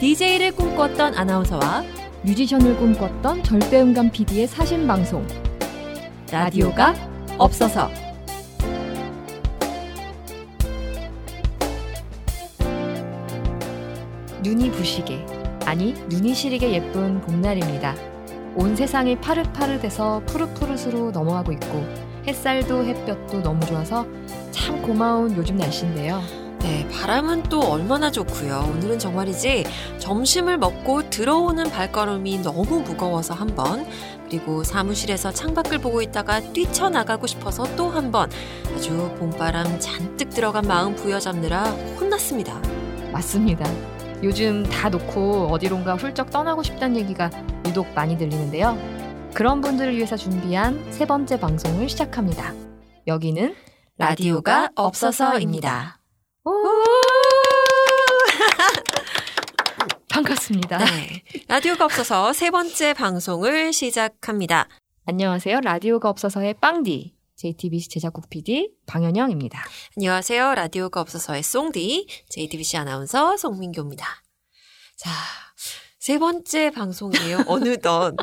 [0.00, 1.82] DJ를 꿈꿨던 아나운서와
[2.22, 5.26] 뮤지션을 꿈꿨던 절대음감 PD의 사신 방송
[6.30, 6.94] 라디오가
[7.36, 7.90] 없어서
[14.44, 15.26] 눈이 부시게
[15.64, 17.96] 아니 눈이 시리게 예쁜 봄날입니다.
[18.54, 21.84] 온 세상이 파릇파릇해서 푸릇푸릇으로 넘어가고 있고
[22.24, 24.06] 햇살도 햇볕도 너무 좋아서
[24.52, 26.37] 참 고마운 요즘 날씨인데요.
[26.60, 28.72] 네, 바람은 또 얼마나 좋고요.
[28.74, 29.64] 오늘은 정말이지
[29.98, 33.86] 점심을 먹고 들어오는 발걸음이 너무 무거워서 한 번,
[34.28, 38.30] 그리고 사무실에서 창밖을 보고 있다가 뛰쳐나가고 싶어서 또 한 번,
[38.74, 41.64] 아주 봄바람 잔뜩 들어간 마음 부여잡느라
[42.00, 42.60] 혼났습니다.
[43.12, 43.64] 맞습니다.
[44.22, 47.30] 요즘 다 놓고 어디론가 훌쩍 떠나고 싶다는 얘기가
[47.66, 48.76] 유독 많이 들리는데요.
[49.32, 52.52] 그런 분들을 위해서 준비한 세 번째 방송을 시작합니다.
[53.06, 53.54] 여기는
[53.96, 55.97] 라디오가 없어서입니다.
[56.48, 56.52] 오!
[60.08, 60.78] 반갑습니다.
[60.78, 61.22] 네.
[61.46, 64.66] 라디오가 없어서 세 번째 방송을 시작합니다.
[65.04, 65.60] 안녕하세요.
[65.60, 69.62] 라디오가 없어서의 빵디 JTBC 제작국 PD 방현영입니다.
[69.98, 70.54] 안녕하세요.
[70.54, 74.06] 라디오가 없어서의 송디, JTBC 아나운서 송민교입니다.
[74.96, 75.10] 자,
[75.98, 77.44] 세 번째 방송이에요.
[77.46, 78.16] 어느덧.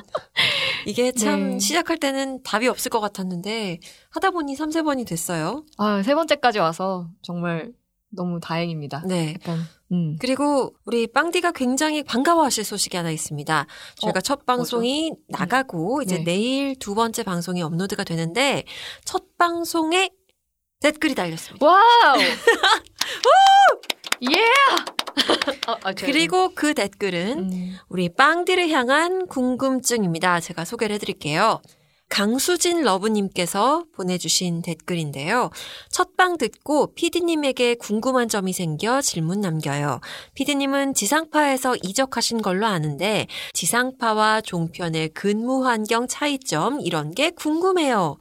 [0.87, 1.59] 이게 참 네.
[1.59, 3.77] 시작할 때는 답이 없을 것 같았는데
[4.09, 5.63] 하다 보니 3, 4번이 됐어요.
[5.77, 7.71] 아, 세 번째까지 와서 정말
[8.15, 9.03] 너무 다행입니다.
[9.05, 9.35] 네.
[9.35, 9.59] 약간
[9.91, 10.17] 음.
[10.19, 13.67] 그리고 우리 빵디가 굉장히 반가워하실 소식이 하나 있습니다.
[14.01, 16.23] 저희가 어, 첫 방송이 나가고 이제 네.
[16.23, 18.63] 내일 두 번째 방송이 업로드가 되는데
[19.03, 20.09] 첫 방송에
[20.81, 21.65] 댓글이 달렸습니다.
[21.65, 22.19] wow!
[24.31, 24.45] 예!
[25.67, 30.39] 아, 아, 제가 그리고 그 댓글은 음, 우리 빵디를 향한 궁금증입니다.
[30.39, 31.61] 제가 소개를 해드릴게요.
[32.09, 35.49] 강수진 러브님께서 보내주신 댓글인데요.
[35.89, 39.99] 첫방 듣고 피디님에게 궁금한 점이 생겨 질문 남겨요.
[40.35, 48.17] 피디님은 지상파에서 이적하신 걸로 아는데 지상파와 종편의 근무 환경 차이점 이런 게 궁금해요.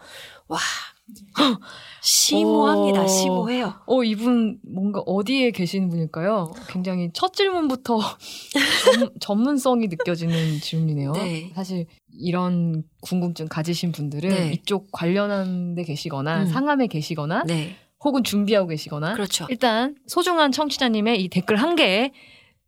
[0.48, 0.58] 와,
[2.02, 3.04] 심오합니다.
[3.04, 3.08] 오.
[3.08, 3.74] 심오해요.
[3.86, 6.52] 어, 이분 뭔가 어디에 계시는 분일까요?
[6.68, 11.12] 굉장히 첫 질문부터 전, 전문성이 느껴지는 질문이네요.
[11.12, 11.52] 네.
[11.54, 11.86] 사실
[12.18, 14.52] 이런 궁금증 가지신 분들은 네.
[14.52, 16.46] 이쪽 관련한 데 계시거나 음.
[16.46, 19.46] 상암에 계시거나 네, 혹은 준비하고 계시거나 그렇죠.
[19.48, 22.12] 일단 소중한 청취자님의 이 댓글 한 개에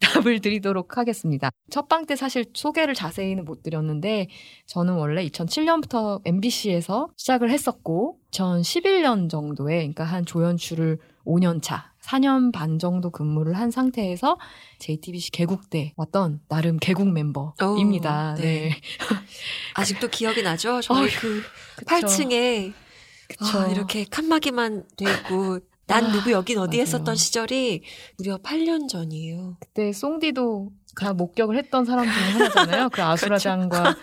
[0.01, 1.51] 답을 드리도록 하겠습니다.
[1.71, 4.29] 첫 방 때 사실 소개를 자세히는 못 드렸는데
[4.67, 12.79] 저는 원래 2007년부터 MBC에서 시작을 했었고 2011년 정도에 그러니까 한 조연출을 5년 차 4년 반
[12.79, 14.39] 정도 근무를 한 상태에서
[14.79, 18.33] JTBC 개국 때 왔던 나름 개국 멤버입니다.
[18.33, 18.43] 오, 네.
[18.43, 18.77] 네.
[19.75, 20.81] 아직도 기억이 나죠?
[20.83, 21.43] 저희 어휴, 그
[21.77, 21.95] 그쵸.
[22.07, 22.73] 8층에
[23.29, 23.59] 그쵸.
[23.59, 26.83] 아, 이렇게 칸막이만 돼 있고 난 아, 누구 여긴 어디 맞아요.
[26.83, 27.83] 했었던 시절이
[28.19, 29.57] 무려 8년 전이에요.
[29.61, 30.71] 그때 송디도
[31.01, 32.89] 다 목격을 했던 사람 중에 하나잖아요.
[32.91, 33.95] 그 아수라장과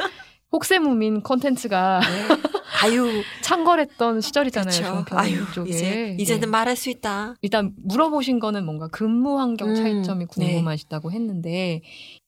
[0.52, 2.36] 혹세무민 콘텐츠가 네.
[2.84, 5.04] 아유, 창궐했던 시절이잖아요.
[5.06, 5.18] 그렇죠.
[5.18, 5.70] 아유, 쪽에.
[5.72, 6.48] 이제 이제는 네.
[6.48, 7.36] 말할 수 있다.
[7.42, 10.46] 일단 물어보신 거는 뭔가 근무 환경 음, 차이점이 네.
[10.54, 11.82] 궁금하시다고 했는데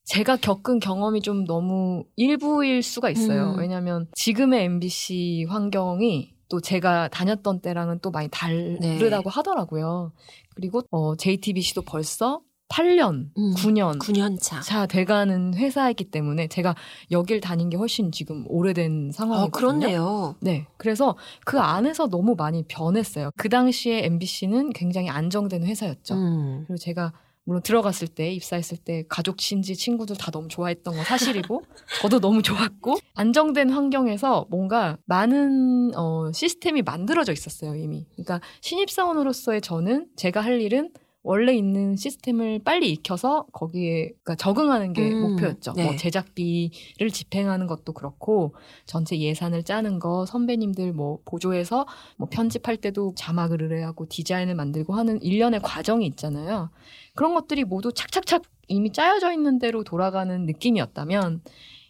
[0.06, 3.54] 제가 겪은 경험이 좀 너무 일부일 수가 있어요.
[3.54, 3.60] 음.
[3.60, 10.12] 왜냐하면 지금의 MBC 환경이 또 제가 다녔던 때랑은 또 많이 다르다고 하더라고요.
[10.56, 14.60] 그리고 어, JTBC도 벌써 8년, 음, 9년 9년 차.
[14.62, 16.76] 차 돼가는 회사이기 때문에 제가
[17.12, 19.48] 여길 다닌 게 훨씬 지금 오래된 상황이거든요.
[19.48, 20.36] 어, 그렇네요.
[20.40, 20.66] 네.
[20.78, 23.30] 그래서 그 안에서 너무 많이 변했어요.
[23.38, 26.16] 그 당시에 MBC는 굉장히 안정된 회사였죠.
[26.16, 26.64] 음.
[26.66, 27.14] 그리고 제가
[27.46, 31.64] 물론 들어갔을 때 입사했을 때 가족 친지 친구들 다 너무 좋아했던 건 사실이고
[32.02, 38.08] 저도 너무 좋았고 안정된 환경에서 뭔가 많은 어, 시스템이 만들어져 있었어요 이미.
[38.14, 40.92] 그러니까 신입사원으로서의 저는 제가 할 일은
[41.26, 45.74] 원래 있는 시스템을 빨리 익혀서 거기에 그러니까 적응하는 게 음, 목표였죠.
[45.74, 45.84] 네.
[45.84, 48.54] 뭐 제작비를 집행하는 것도 그렇고
[48.86, 55.20] 전체 예산을 짜는 거 선배님들 뭐 보조해서 뭐 편집할 때도 자막을 의뢰하고 디자인을 만들고 하는
[55.24, 56.70] 일련의 과정이 있잖아요.
[57.16, 61.42] 그런 것들이 모두 착착착 이미 짜여져 있는 대로 돌아가는 느낌이었다면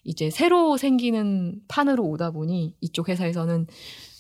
[0.06, 3.68] 이제 새로 생기는 판으로 오다 보니 이쪽 회사에서는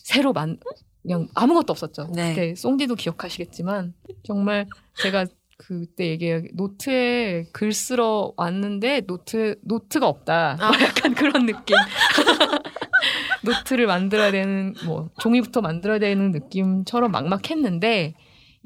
[0.03, 0.59] 새로 만
[1.05, 2.09] 그냥 아무것도 없었죠.
[2.13, 2.29] 네.
[2.29, 3.93] 그때 송디도 기억하시겠지만
[4.23, 4.65] 정말
[4.97, 5.25] 제가
[5.57, 10.57] 그때 얘기해 노트에 글 쓰러 왔는데 노트 노트가 없다.
[10.59, 10.67] 아.
[10.71, 11.77] 뭐 약간 그런 느낌.
[13.43, 18.15] 노트를 만들어야 되는 뭐 종이부터 만들어야 되는 느낌처럼 막막했는데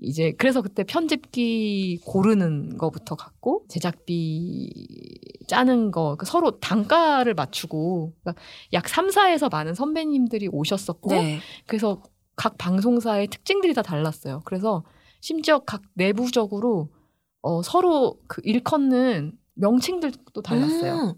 [0.02, 4.70] 이제 그래서 그때 편집기 고르는 거부터 갔고 제작비
[5.48, 8.42] 짜는 거 그러니까 서로 단가를 맞추고 그러니까
[8.72, 11.40] 약 3, 4에서 많은 선배님들이 오셨었고 네.
[11.68, 12.02] 그래서
[12.40, 14.42] 각 방송사의 특징들이 다 달랐어요.
[14.46, 14.86] 그래서
[15.20, 16.88] 심지어 각 내부적으로
[17.42, 20.94] 어, 서로 그 일컫는 명칭들도 달랐어요.
[20.94, 21.14] 음.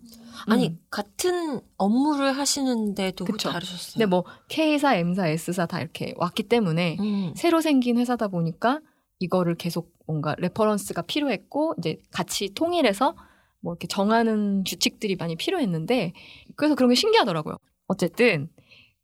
[0.47, 0.79] 아니 음.
[0.89, 3.51] 같은 업무를 하시는데도 그쵸.
[3.51, 3.93] 다르셨어요.
[3.93, 7.33] 근데 뭐 K사, M사, S사 다 이렇게 왔기 때문에 음.
[7.35, 8.79] 새로 생긴 회사다 보니까
[9.19, 13.15] 이거를 계속 뭔가 reference가 필요했고 이제 같이 통일해서
[13.59, 16.13] 뭐 이렇게 정하는 규칙들이 많이 필요했는데
[16.55, 17.57] 그래서 그런 게 신기하더라고요.
[17.85, 18.49] 어쨌든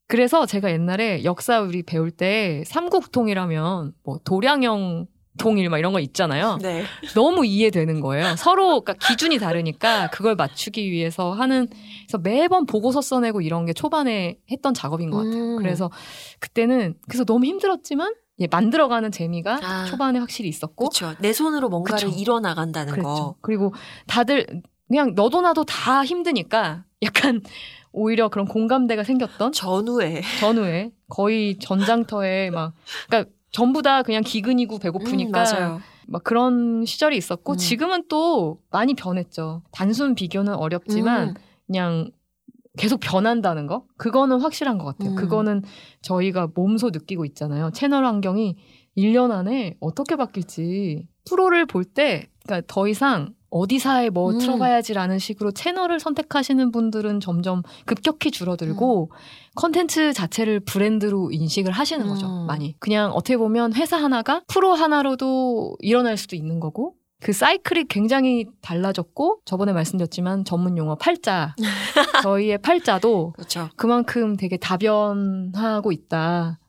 [0.08, 5.08] 그래서 제가 옛날에 역사 우리 배울 때 삼국통일하면 뭐 도량형
[5.38, 6.58] 통일 막 이런 거 있잖아요.
[6.62, 6.84] 네.
[7.14, 8.36] 너무 이해되는 거예요.
[8.38, 11.68] 서로 그러니까 기준이 다르니까 그걸 맞추기 위해서 하는
[12.08, 15.44] 그래서 매번 보고서 써내고 이런 게 초반에 했던 작업인 것 같아요.
[15.44, 15.58] 음.
[15.58, 15.92] 그래서
[16.40, 19.86] 그때는 그래서 너무 힘들었지만 예, 만들어가는 재미가 아.
[19.86, 21.14] 초반에 확실히 있었고 그렇죠.
[21.20, 22.20] 내 손으로 뭔가를 그쵸.
[22.20, 23.08] 이뤄 나간다는 그랬죠.
[23.08, 23.36] 거.
[23.42, 23.74] 그리고
[24.08, 27.42] 다들 그냥 너도 나도 다 힘드니까 약간
[27.92, 32.74] 오히려 그런 공감대가 생겼던 전후에 전후에 거의 전장터에 막
[33.08, 35.80] 그러니까 전부 다 그냥 기근이고 배고프니까 음, 맞아요.
[36.08, 37.58] 막 그런 시절이 있었고 음.
[37.58, 39.64] 지금은 또 많이 변했죠.
[39.72, 41.34] 단순 비교는 어렵지만 음.
[41.66, 42.12] 그냥
[42.78, 45.12] 계속 변한다는 거 그거는 확실한 것 같아요.
[45.12, 45.16] 음.
[45.16, 45.64] 그거는
[46.02, 47.72] 저희가 몸소 느끼고 있잖아요.
[47.72, 48.56] 채널 환경이
[48.98, 54.40] 1년 안에 어떻게 바뀔지 프로를 볼 때 그러니까 더 이상 어디사에 뭐 음.
[54.40, 59.12] 틀어봐야지라는 식으로 채널을 선택하시는 분들은 점점 급격히 줄어들고
[59.56, 62.28] 컨텐츠 자체를 브랜드로 인식을 하시는 거죠.
[62.28, 62.48] 음.
[62.48, 62.76] 많이.
[62.80, 69.40] 그냥 어떻게 보면 회사 하나가 프로 하나로도 일어날 수도 있는 거고 그 사이클이 굉장히 달라졌고
[69.46, 71.56] 저번에 말씀드렸지만 전문 용어 팔자
[72.24, 73.70] 저희의 팔자도 그렇죠.
[73.76, 76.60] 그만큼 되게 다변하고 있다.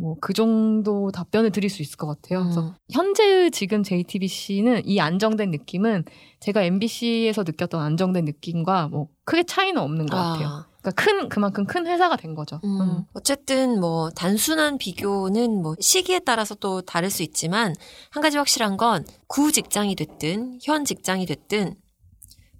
[0.00, 2.42] 뭐 그 정도 답변을 드릴 수 있을 것 같아요.
[2.42, 2.72] 그래서 음.
[2.90, 6.04] 현재의 지금 JTBC는 이 안정된 느낌은
[6.40, 10.48] 제가 MBC에서 느꼈던 안정된 느낌과 뭐 크게 차이는 없는 것 같아요.
[10.48, 12.60] 아, 그러니까 큰 그만큼 큰 회사가 된 거죠.
[12.64, 12.80] 음.
[12.80, 13.04] 음.
[13.12, 17.74] 어쨌든 뭐 단순한 비교는 뭐 시기에 따라서 또 다를 수 있지만
[18.10, 21.74] 한 가지 확실한 건 구 직장이 됐든 현 직장이 됐든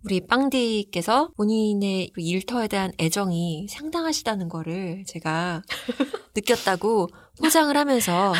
[0.04, 5.62] 우리 빵디께서 본인의 그 일터에 대한 애정이 상당하시다는 거를 제가
[6.34, 7.08] 느꼈다고
[7.40, 8.32] 포장을 하면서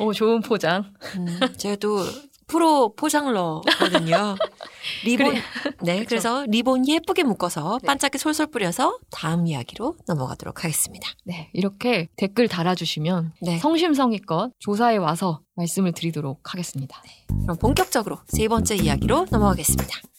[0.00, 0.92] 오 좋은 포장.
[1.16, 1.26] 음,
[1.56, 1.98] 제가 또
[2.46, 4.36] 프로 포장러거든요.
[5.04, 5.42] 리본 그래.
[5.82, 6.04] 네.
[6.04, 7.86] 그래서 리본 예쁘게 묶어서 네.
[7.86, 11.08] 반짝이 솔솔 뿌려서 다음 이야기로 넘어가도록 하겠습니다.
[11.24, 13.58] 네 이렇게 댓글 달아주시면 네.
[13.58, 17.02] 성심성의껏 조사에 와서 말씀을 드리도록 하겠습니다.
[17.42, 20.11] 그럼 본격적으로 세 번째 이야기로 넘어가겠습니다.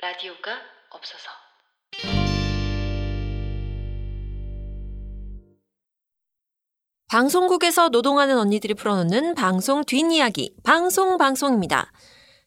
[0.00, 0.52] 라디오가
[0.90, 1.30] 없어서.
[7.08, 11.90] 방송국에서 노동하는 언니들이 풀어놓는 방송 뒷이야기, 방송 방송입니다.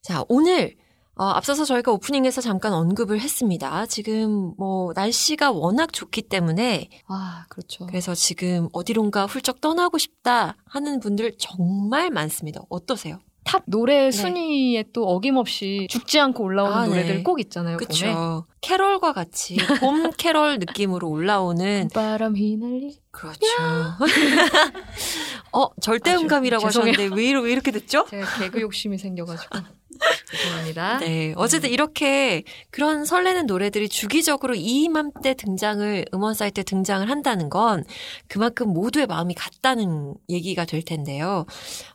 [0.04, 0.76] 자, 오늘,
[1.22, 3.86] 어, 앞서서 저희가 오프닝에서 잠깐 언급을 했습니다.
[3.86, 7.86] 지금 뭐, 날씨가 워낙 좋기 때문에, 아 그렇죠.
[7.86, 12.62] 그래서 지금 어디론가 훌쩍 떠나고 싶다 하는 분들 정말 많습니다.
[12.70, 13.20] 어떠세요?
[13.44, 16.90] 탑 노래 순위에 또 어김없이 죽지 않고 올라오는 아, 네.
[16.90, 17.78] 노래들 꼭 있잖아요.
[17.78, 18.48] 그쵸.
[18.62, 23.00] 캐럴과 같이 봄 캐럴 느낌으로 올라오는, 바람 휘날리.
[23.12, 23.38] 그렇죠.
[25.54, 26.66] 어, 절대 음감이라고.
[26.66, 28.08] 하셨는데 왜, 왜 이렇게 됐죠?
[28.10, 29.60] 제가 개그 욕심이 생겨가지고
[30.32, 31.00] 죄송합니다.
[31.00, 31.34] 네.
[31.38, 37.84] 어쨌든 이렇게 그런 설레는 노래들이 주기적으로 이맘때 등장을, 음원 사이트에 등장을 한다는 건
[38.28, 41.46] 그만큼 모두의 마음이 같다는 얘기가 될 텐데요.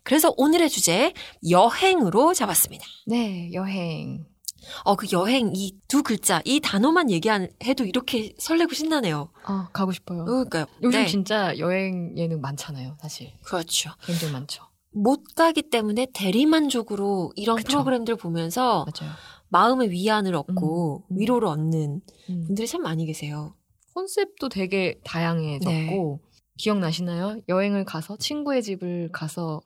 [0.03, 1.13] 그래서 오늘의 주제,
[1.49, 2.85] 여행으로 잡았습니다.
[3.07, 4.27] 네, 여행.
[4.85, 9.31] 어, 그 여행 이 두 글자, 이 단어만 얘기해도 이렇게 설레고 신나네요.
[9.45, 10.25] 아 가고 싶어요.
[10.25, 10.67] 그러니까요.
[10.83, 11.07] 요즘 네.
[11.07, 13.33] 진짜 여행 예능 많잖아요, 사실.
[13.45, 13.91] 그렇죠.
[14.05, 14.65] 굉장히 많죠.
[14.97, 17.69] 못 가기 때문에 대리만족으로 이런 그쵸.
[17.69, 19.13] 프로그램들 보면서 맞아요.
[19.49, 21.21] 마음의 위안을 얻고 음, 음.
[21.21, 22.01] 위로를 얻는
[22.31, 22.45] 음.
[22.47, 23.55] 분들이 참 많이 계세요.
[23.95, 26.39] 컨셉도 되게 다양해졌고 네.
[26.57, 27.41] 기억나시나요?
[27.49, 29.61] 여행을 가서 친구의 집을 가서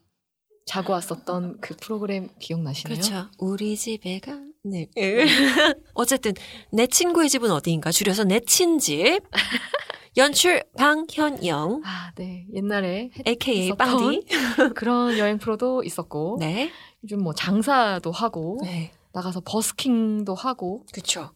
[0.67, 2.95] 자고 왔었던 그 프로그램 기억나시나요?
[2.95, 3.27] 그렇죠.
[3.39, 4.39] 우리 집에 가.
[4.65, 4.89] 네.
[5.95, 6.33] 어쨌든
[6.73, 9.23] 내 친구의 집은 어디인가 줄여서 내 친집.
[10.17, 12.47] 연출 방현영, 아, 네.
[12.53, 14.27] 옛날에 했- AKA 빵디.
[14.75, 16.71] 그런 여행 프로도 있었고 네.
[17.05, 18.91] 요즘 뭐 장사도 하고 네.
[19.13, 21.31] 나가서 버스킹도 하고 그렇죠.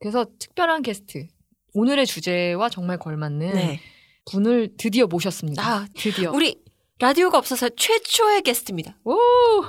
[0.00, 1.26] 그래서 특별한 게스트
[1.74, 3.80] 오늘의 주제와 정말 걸맞는 네.
[4.30, 5.62] 분을 드디어 모셨습니다.
[5.62, 6.32] 아, 드디어.
[6.32, 6.62] 우리
[7.00, 8.96] 라디오가 없어서 최초의 게스트입니다.
[9.04, 9.18] 오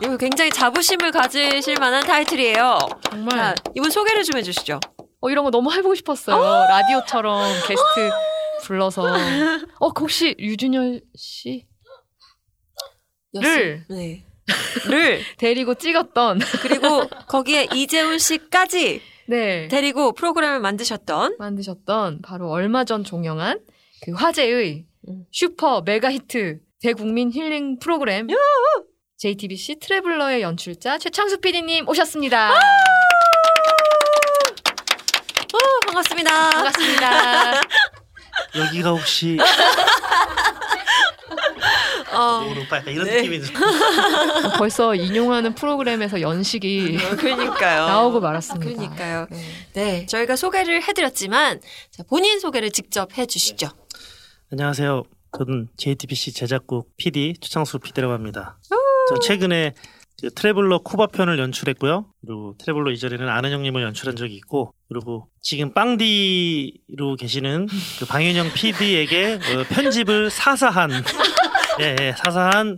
[0.04, 2.78] 이거 굉장히 자부심을 가지실 만한 타이틀이에요.
[3.10, 4.80] 정말 자, 이분 소개를 좀 해주시죠.
[5.22, 6.38] 어, 이런 거 너무 해보고 싶었어요.
[6.70, 8.12] 라디오처럼 게스트
[8.64, 9.04] 불러서.
[9.80, 11.66] 어, 혹시 유준열 씨
[13.34, 13.86] 를.
[13.90, 14.24] 네.
[14.90, 15.22] 를.
[15.38, 19.68] 데리고 찍었던 그리고 거기에 이재훈 씨까지 네.
[19.68, 23.60] 데리고 프로그램을 만드셨던 만드셨던 바로 얼마 전 종영한
[24.04, 25.26] 그 화제의 음.
[25.32, 28.28] 슈퍼 메가 히트 대국민 힐링 프로그램
[29.18, 32.54] JTBC 트래블러의 연출자 최창수 PD님 오셨습니다.
[35.54, 36.50] 어, 반갑습니다.
[36.52, 37.62] 반갑습니다.
[38.58, 39.38] 여기가 혹시
[42.14, 43.18] 어, 모르빠 약간 이런 네.
[43.18, 43.54] 느낌이 들-
[44.58, 47.88] 벌써 인용하는 프로그램에서 연식이 그러니까요.
[47.88, 48.66] 나오고 말았습니다.
[48.74, 49.28] 그러니까요.
[49.30, 49.44] 네.
[49.74, 51.60] 네, 저희가 소개를 해드렸지만
[51.92, 53.68] 자, 본인 소개를 직접 해주시죠.
[54.52, 55.04] 안녕하세요.
[55.38, 58.58] 저는 JTBC 제작국 PD 최창수 PD라고 합니다.
[59.10, 60.05] 저 최근에 그
[60.36, 62.06] 트래블러 쿠바 편을 연출했고요.
[62.26, 67.68] 그리고 트래블러 이전에는 아는 형님을 연출한 적이 있고, 그리고 지금 빵디로 계시는
[68.00, 70.92] 그 방윤영 PD에게 어, 편집을 사사한,
[71.82, 72.78] 예, 예, 사사한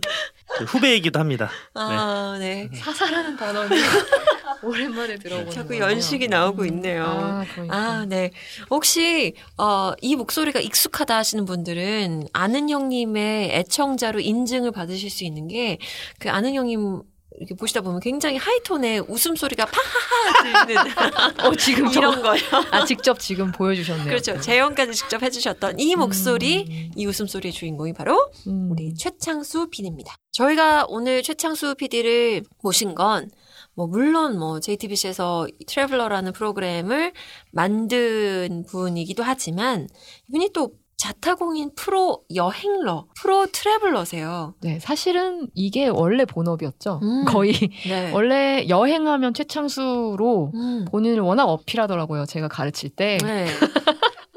[0.56, 1.48] 그 후배이기도 합니다.
[1.74, 2.68] 아, 네.
[2.74, 3.68] 사사라는 단어는
[4.64, 5.84] 오랜만에 들어보는 자꾸 거예요.
[5.84, 7.04] 연식이 나오고 있네요.
[7.04, 7.76] 아, 그러니까.
[7.76, 8.32] 아, 네.
[8.70, 15.78] 혹시 어, 이 목소리가 익숙하다 하시는 분들은 아는 형님의 애청자로 인증을 받으실 수 있는 게
[16.18, 17.02] 그 아는 형님
[17.36, 20.92] 이렇게 보시다 보면 굉장히 하이톤의 웃음소리가 파하하 들리는
[21.44, 22.40] 어, 지금 이런 거요.
[22.72, 24.06] 아, 직접 지금 보여주셨네요.
[24.06, 24.40] 그렇죠.
[24.40, 28.70] 재연까지 직접 해주셨던 이 목소리, 이 웃음소리의 주인공이 바로 음.
[28.70, 30.16] 우리 최창수 PD입니다.
[30.32, 33.30] 저희가 오늘 최창수 PD를 모신 건,
[33.74, 37.12] 뭐, 물론 뭐, JTBC에서 트래블러라는 프로그램을
[37.52, 39.88] 만든 분이기도 하지만,
[40.28, 44.54] 이분이 또 자타공인 프로 여행러, 프로 트래블러세요.
[44.60, 47.00] 네, 사실은 이게 원래 본업이었죠.
[47.02, 47.24] 음.
[47.24, 47.52] 거의
[47.86, 48.10] 네.
[48.12, 50.84] 원래 여행하면 최창수로 음.
[50.90, 52.26] 본인을 워낙 어필하더라고요.
[52.26, 53.16] 제가 가르칠 때.
[53.22, 53.46] 네.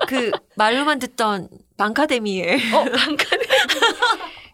[0.07, 3.45] 그, 말로만 듣던 방카데미에, 어, 방카데미.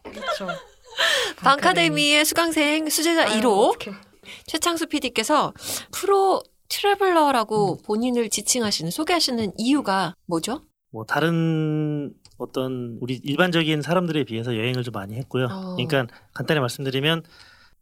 [0.04, 0.48] 그렇죠.
[1.44, 3.96] 방카데미의 수강생 수제자 아유, 1호, 어떡해.
[4.46, 5.54] 최창수 PD께서
[5.92, 10.62] 프로 트래블러라고 본인을 지칭하시는, 소개하시는 이유가 뭐죠?
[10.92, 15.46] 뭐 다른 어떤 우리 일반적인 사람들에 비해서 여행을 좀 많이 했고요.
[15.46, 15.76] 어.
[15.76, 17.24] 그러니까 간단히 말씀드리면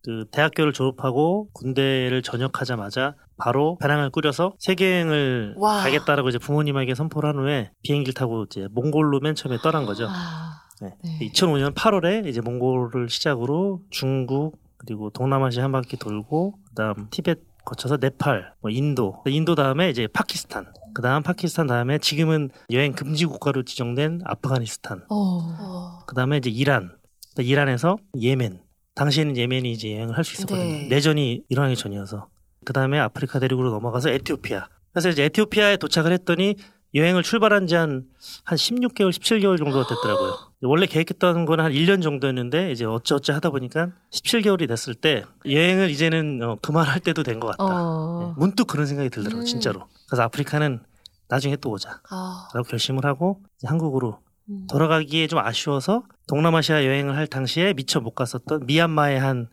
[0.04, 5.82] 그 대학교를 졸업하고 군대를 전역하자마자 바로 배낭을 꾸려서 세계 여행을 와.
[5.82, 10.06] 가겠다라고 이제 부모님에게 선포를 한 후에 비행기를 타고 이제 몽골로 맨 처음에 떠난 거죠.
[10.08, 10.96] 아, 네.
[11.04, 11.30] 네.
[11.30, 18.54] 2005년 8월에 이제 몽골을 시작으로 중국 그리고 동남아시아 한 바퀴 돌고 그다음 티벳 거쳐서 네팔,
[18.62, 24.22] 뭐 인도, 인도 다음에 이제 파키스탄, 그 다음 파키스탄 다음에 지금은 여행 금지 국가로 지정된
[24.24, 26.00] 아프가니스탄, 어.
[26.08, 26.96] 그다음에 이제 이란,
[27.36, 28.62] 또 이란에서 예멘.
[28.96, 30.64] 당시에는 예멘이 이제 여행을 할 수 있었거든요.
[30.64, 30.88] 네.
[30.88, 32.30] 내전이 일어나기 전이어서.
[32.64, 34.68] 그 다음에 아프리카 대륙으로 넘어가서 에티오피아.
[34.94, 36.56] 그래서 이제 에티오피아에 도착을 했더니
[36.96, 38.08] 여행을 출발한 지 한
[38.46, 40.38] 한 16개월, 17개월 정도가 됐더라고요.
[40.62, 46.42] 원래 계획했던 건 한 1년 정도였는데 이제 어쩌어쩌 하다 보니까 17개월이 됐을 때 여행을 이제는
[46.42, 47.64] 어, 그만할 때도 된 것 같다.
[47.66, 48.36] 네, 어.
[48.38, 49.46] 문득 그런 생각이 들더라고요, 음.
[49.46, 49.88] 진짜로.
[50.08, 50.80] 그래서 아프리카는
[51.28, 52.02] 나중에 또 오자.
[52.10, 54.68] 아, 라고 결심을 하고 한국으로 음.
[54.70, 59.50] 돌아가기에 좀 아쉬워서 동남아시아 여행을 할 당시에 미처 못 갔었던 미얀마에 한,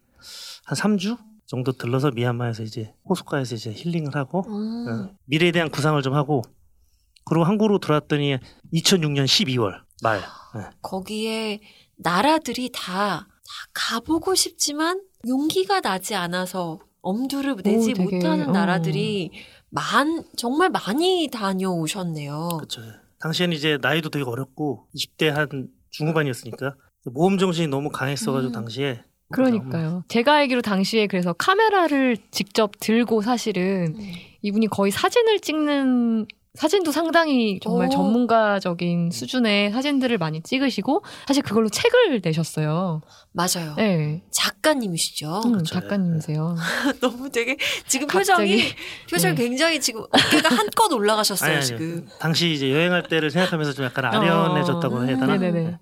[0.65, 4.87] 한 3주 정도 들러서 미얀마에서 이제 호숫가에서 이제 힐링을 하고 음.
[4.89, 6.43] 어, 미래에 대한 구상을 좀 하고
[7.25, 8.39] 그리고 한국으로 돌아왔더니
[8.73, 10.21] 2006년 12월 말
[10.55, 10.65] 네.
[10.83, 11.61] 거기에
[11.97, 13.27] 나라들이 다, 다
[13.73, 18.53] 가보고 싶지만 용기가 나지 않아서 엄두를 내지 되게, 못하는 어.
[18.53, 19.31] 나라들이
[19.71, 22.49] 많, 정말 많이 다녀오셨네요.
[22.57, 22.83] 그렇죠.
[23.21, 26.75] 당시에는 이제 나이도 되게 어렸고 20대 한 중후반이었으니까
[27.13, 28.53] 모험 정신이 너무 강했어가지고 음.
[28.53, 29.03] 당시에
[29.33, 30.05] 그러니까요.
[30.09, 34.13] 제가 알기로 당시에 그래서 카메라를 직접 들고 사실은 음.
[34.43, 37.91] 이분이 거의 사진을 찍는 사진도 상당히 정말 오.
[37.91, 43.01] 전문가적인 수준의 사진들을 많이 찍으시고 사실 그걸로 책을 내셨어요.
[43.33, 43.75] 맞아요.
[43.79, 45.41] 네, 작가님이시죠.
[45.47, 45.75] 음, 그렇죠.
[45.81, 46.55] 작가님이세요.
[47.01, 47.57] 너무 되게
[47.87, 48.43] 지금 갑자기.
[48.57, 48.63] 표정이
[49.11, 49.43] 표정 이 네.
[49.45, 52.07] 굉장히 지금 어깨가 한껏 올라가셨어요 아니, 아니, 지금.
[52.19, 55.33] 당시 이제 여행할 때를 생각하면서 좀 약간 아련해졌다고 해야 되나?
[55.33, 55.37] 어.
[55.39, 55.79] 네네네.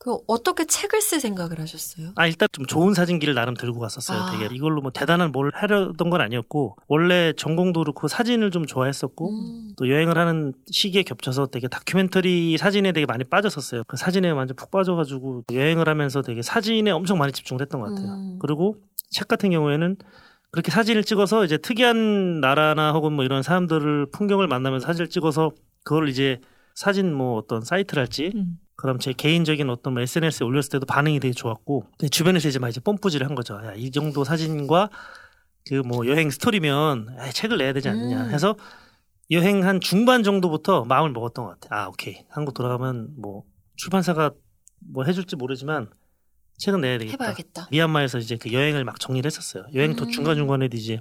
[0.00, 2.12] 그 어떻게 책을 쓸 생각을 하셨어요?
[2.14, 4.20] 아 일단 좀 좋은 사진기를 나름 들고 갔었어요.
[4.20, 4.30] 아.
[4.30, 9.72] 되게 이걸로 뭐 대단한 뭘 하려던 건 아니었고 원래 전공도 그렇고 사진을 좀 좋아했었고 음.
[9.76, 13.82] 또 여행을 하는 시기에 겹쳐서 되게 다큐멘터리 사진에 되게 많이 빠졌었어요.
[13.88, 18.12] 그 사진에 완전 푹 빠져가지고 여행을 하면서 되게 사진에 엄청 많이 집중을 했던 것 같아요.
[18.12, 18.38] 음.
[18.40, 18.76] 그리고
[19.10, 19.96] 책 같은 경우에는
[20.52, 25.50] 그렇게 사진을 찍어서 이제 특이한 나라나 혹은 뭐 이런 사람들을 풍경을 만나면서 사진을 찍어서
[25.84, 26.40] 그걸 이제
[26.74, 28.58] 사진 뭐 어떤 사이트랄지 음.
[28.80, 32.78] 그럼 제 개인적인 어떤 뭐 SNS에 올렸을 때도 반응이 되게 좋았고 주변에서 이제 막 이제
[32.80, 33.54] 뽐뿌질을 한 거죠.
[33.64, 34.88] 야, 이 정도 사진과
[35.68, 38.30] 그 뭐 여행 스토리면 에이, 책을 내야 되지 않느냐 음.
[38.30, 38.54] 해서
[39.32, 41.78] 여행 한 중반 정도부터 마음을 먹었던 것 같아요.
[41.80, 43.42] 아 오케이 한국 돌아가면 뭐
[43.76, 44.30] 출판사가
[44.78, 45.90] 뭐 해줄지 모르지만
[46.58, 47.12] 책은 내야 되겠다.
[47.24, 47.68] 해봐야겠다.
[47.72, 49.64] 미얀마에서 이제 그 여행을 막 정리를 했었어요.
[49.74, 50.10] 여행 도 음.
[50.10, 51.00] 중간 중간에도 이제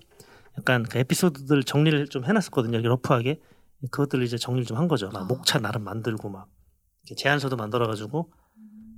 [0.58, 2.80] 약간 그 에피소드들 정리를 좀 해놨었거든요.
[2.80, 3.40] 이렇게 러프하게
[3.92, 5.10] 그것들을 이제 정리를 좀 한 거죠.
[5.14, 5.26] 막 어.
[5.26, 6.48] 목차 나름 만들고 막
[7.16, 8.32] 제안서도 만들어가지고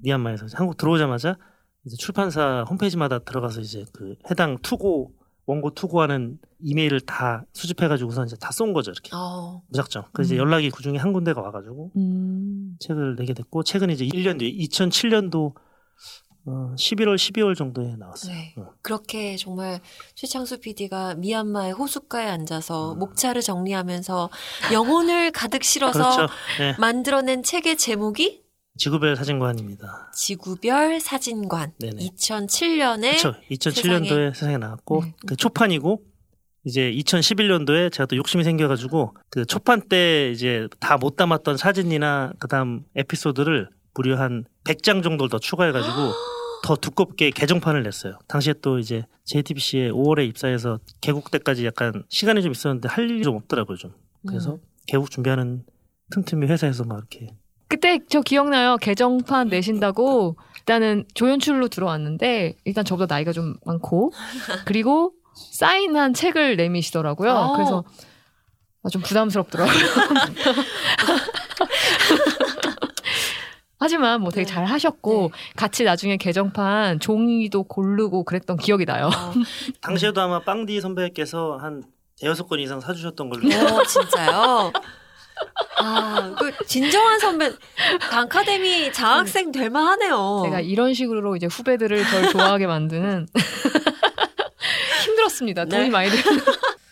[0.02, 1.38] 미얀마에서 한국 들어오자마자
[1.86, 5.14] 이제 출판사 홈페이지마다 들어가서 이제 그 해당 투고
[5.46, 9.64] 원고 투고하는 이메일을 다 수집해가지고 우선 이제 다 쏜 거죠 이렇게 어.
[9.70, 10.06] 무작정.
[10.14, 10.46] 그래서 이제 음.
[10.46, 12.76] 연락이 그 중에 한 군데가 와가지고 음.
[12.80, 15.54] 책을 내게 됐고 책은 이제 1년 뒤에 2007년도
[16.50, 18.34] 어, 11월 12월 정도에 나왔어요.
[18.34, 18.54] 네.
[18.58, 18.72] 어.
[18.82, 19.80] 그렇게 정말
[20.16, 23.00] 최창수 PD가 미얀마의 호숫가에 앉아서 음.
[23.00, 24.30] 목차를 정리하면서
[24.74, 26.34] 영혼을 가득 실어서 그렇죠.
[26.58, 26.76] 네.
[26.80, 28.42] 만들어낸 책의 제목이
[28.78, 30.12] 지구별 사진관입니다.
[30.16, 31.74] 지구별 사진관.
[31.80, 31.98] 네네.
[31.98, 33.36] 2007년에 그렇죠.
[33.52, 35.14] 2007년도에 세상에, 나왔고 네.
[35.28, 36.02] 그 초판이고
[36.66, 42.84] 이제 2011년도에 제가 또 욕심이 생겨가지고 그 초판 때 이제 다 못 담았던 사진이나 그다음
[42.96, 45.94] 에피소드를 무려 한 100장 정도를 더 추가해가지고
[46.64, 48.18] 더 두껍게 개정판을 냈어요.
[48.28, 53.36] 당시에 또 이제 JTBC에 5월에 입사해서 개국 때까지 약간 시간이 좀 있었는데 할 일이 좀
[53.36, 53.94] 없더라고요 좀.
[54.28, 54.60] 그래서 음.
[54.86, 55.64] 개국 준비하는
[56.12, 57.36] 틈틈이 회사에서 막 이렇게
[57.68, 58.78] 그때 저 기억나요.
[58.78, 64.12] 개정판 내신다고 일단은 조연출로 들어왔는데 일단 저보다 나이가 좀 많고
[64.66, 65.14] 그리고
[65.54, 67.32] 사인한 책을 내미시더라고요.
[67.32, 67.54] 아.
[67.54, 67.84] 그래서
[68.84, 69.74] 아, 좀 부담스럽더라고요.
[73.80, 74.54] 하지만 뭐 되게 네.
[74.54, 79.08] 잘 하셨고 같이 나중에 개정판 종이도 고르고 그랬던 기억이 나요.
[79.08, 79.10] 어,
[79.82, 81.84] 당시에도 아마 빵디 선배께서 한
[82.20, 84.74] 대여섯 권 이상 사주셨던 걸로 어, 진짜요?
[85.78, 87.50] 아, 그 진정한 선배
[88.12, 90.42] 단카데미 장학생 될 만하네요.
[90.44, 93.28] 제가 이런 식으로 이제 후배들을 덜 좋아하게 만드는
[95.06, 95.66] 힘들었습니다.
[95.66, 95.90] 돈이 네.
[95.90, 96.20] 많이 들.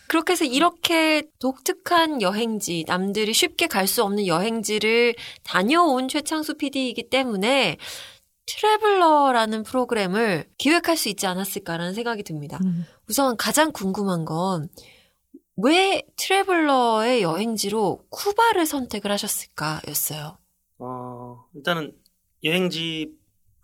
[0.08, 7.78] 그렇게 해서 이렇게 독특한 여행지, 남들이 쉽게 갈 수 없는 여행지를 다녀온 최창수 PD이기 때문에
[8.46, 12.60] 트래블러라는 프로그램을 기획할 수 있지 않았을까라는 생각이 듭니다.
[13.08, 14.70] 우선 가장 궁금한 건
[15.60, 20.38] 왜 트래블러의 여행지로 쿠바를 선택을 하셨을까였어요.
[20.78, 21.94] 어, 일단은
[22.44, 23.12] 여행지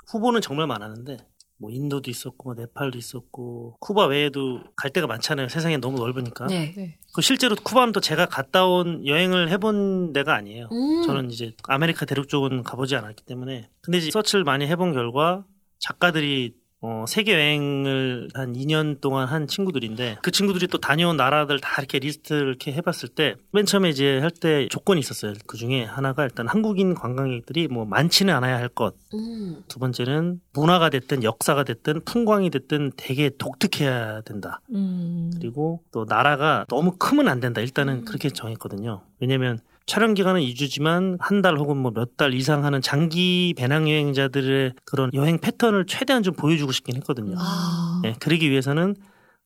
[0.08, 1.18] 후보는 정말 많았는데
[1.64, 5.48] 뭐 인도도 있었고 뭐 네팔도 있었고 쿠바 외에도 갈 데가 많잖아요.
[5.48, 6.48] 세상에 너무 넓으니까.
[6.48, 6.74] 네.
[6.76, 6.98] 네.
[7.14, 10.68] 그 실제로 쿠바는 또 제가 갔다 온 여행을 해본 데가 아니에요.
[10.74, 11.04] 음.
[11.04, 15.46] 저는 이제 아메리카 대륙 쪽은 가보지 않았기 때문에 근데 이제 서치를 많이 해본 결과
[15.80, 16.54] 작가들이
[16.86, 21.98] 어, 세계 여행을 한 2년 동안 한 친구들인데 그 친구들이 또 다녀온 나라들 다 이렇게
[22.00, 25.34] 리스트를 이렇게 해봤을 때 맨 처음에 이제 할 때 조건이 있었어요.
[25.48, 28.96] 그 중에 하나가 일단 한국인 관광객들이 뭐 많지는 않아야 할 것.
[29.14, 29.64] 음.
[29.70, 34.60] 두 번째는 문화가 됐든 역사가 됐든 풍광이 됐든 되게 독특해야 된다.
[34.74, 35.32] 음.
[35.36, 37.62] 그리고 또 나라가 너무 크면 안 된다.
[37.62, 38.06] 일단은 음.
[38.06, 39.04] 그렇게 정했거든요.
[39.22, 44.74] 왜냐면 촬영 기간은 2주지만 한 달 혹은 뭐 몇 달 이상 하는 장기 배낭 여행자들의
[44.86, 47.36] 그런 여행 패턴을 최대한 좀 보여주고 싶긴 했거든요.
[47.38, 48.00] 아.
[48.04, 48.96] 네, 그러기 위해서는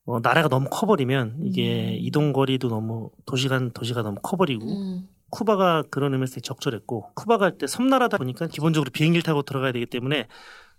[0.06, 1.98] 어, 나라가 너무 커버리면 이게 음.
[2.00, 5.08] 이동 거리도 너무 도시간 도시가 너무 커버리고 음.
[5.32, 9.86] 쿠바가 그런 의미에서 되게 적절했고 쿠바 갈 때 섬나라다 보니까 기본적으로 비행기를 타고 들어가야 되기
[9.86, 10.28] 때문에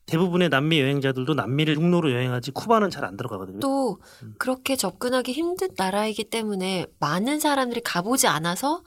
[0.07, 3.59] 대부분의 남미 여행자들도 남미를 육로로 여행하지 쿠바는 잘 안 들어가거든요.
[3.61, 4.35] 또 음.
[4.39, 8.83] 그렇게 접근하기 힘든 나라이기 때문에 많은 사람들이 가보지 않아서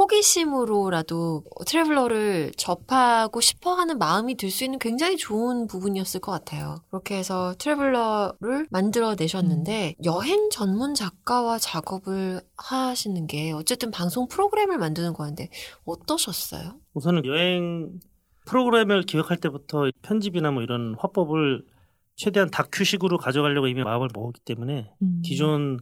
[0.00, 6.78] 호기심으로라도 트래블러를 접하고 싶어 하는 마음이 들 수 있는 굉장히 좋은 부분이었을 것 같아요.
[6.88, 15.12] 그렇게 해서 트래블러를 만들어 내셨는데 여행 전문 작가와 작업을 하시는 게 어쨌든 방송 프로그램을 만드는
[15.12, 15.50] 거였는데
[15.84, 16.80] 어떠셨어요?
[16.94, 18.00] 우선은 여행
[18.46, 21.62] 프로그램을 기획할 때부터 편집이나 뭐 이런 화법을
[22.16, 25.22] 최대한 다큐식으로 가져가려고 이미 마음을 먹었기 때문에 음.
[25.24, 25.78] 기존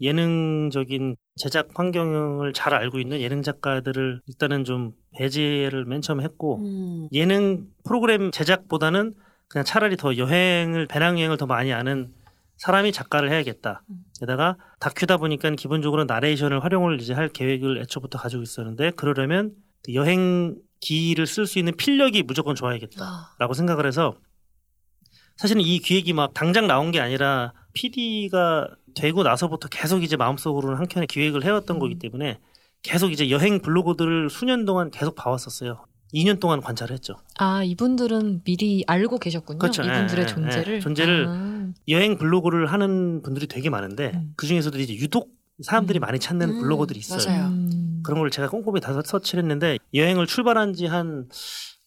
[0.00, 7.08] 예능적인 제작 환경을 잘 알고 있는 예능 작가들을 일단은 좀 배제를 맨 처음 했고 음.
[7.12, 9.14] 예능 프로그램 제작보다는
[9.48, 12.12] 그냥 차라리 더 여행을 배낭 여행을 더 많이 아는
[12.56, 13.82] 사람이 작가를 해야겠다.
[13.90, 14.04] 음.
[14.18, 19.52] 게다가 다큐다 보니까 기본적으로 나레이션을 활용을 이제 할 계획을 애초부터 가지고 있었는데 그러려면
[19.84, 24.16] 그 여행 기를 쓸 수 있는 필력이 무조건 좋아야겠다라고 아, 생각을 해서
[25.36, 31.06] 사실은 이 기획이 막 당장 나온 게 아니라 PD가 되고 나서부터 계속 이제 마음속으로는 한켠에
[31.06, 32.38] 기획을 해왔던 거기 때문에
[32.82, 35.84] 계속 이제 여행 블로거들을 수년 동안 계속 봐왔었어요.
[36.14, 37.16] 2년 동안 관찰을 했죠.
[37.38, 39.58] 아 이분들은 미리 알고 계셨군요.
[39.58, 39.82] 그렇죠.
[39.82, 40.80] 이분들의 예, 예, 존재를 예.
[40.80, 41.72] 존재를 아.
[41.88, 44.32] 여행 블로그를 하는 분들이 되게 많은데 음.
[44.36, 45.30] 그 중에서도 이제 유독
[45.62, 46.00] 사람들이 음.
[46.00, 47.28] 많이 찾는 음, 블로거들이 있어요.
[47.28, 47.48] 맞아요.
[47.48, 48.00] 음.
[48.04, 51.28] 그런 걸 제가 꼼꼼히 다 서치를 했는데 여행을 출발한 지 한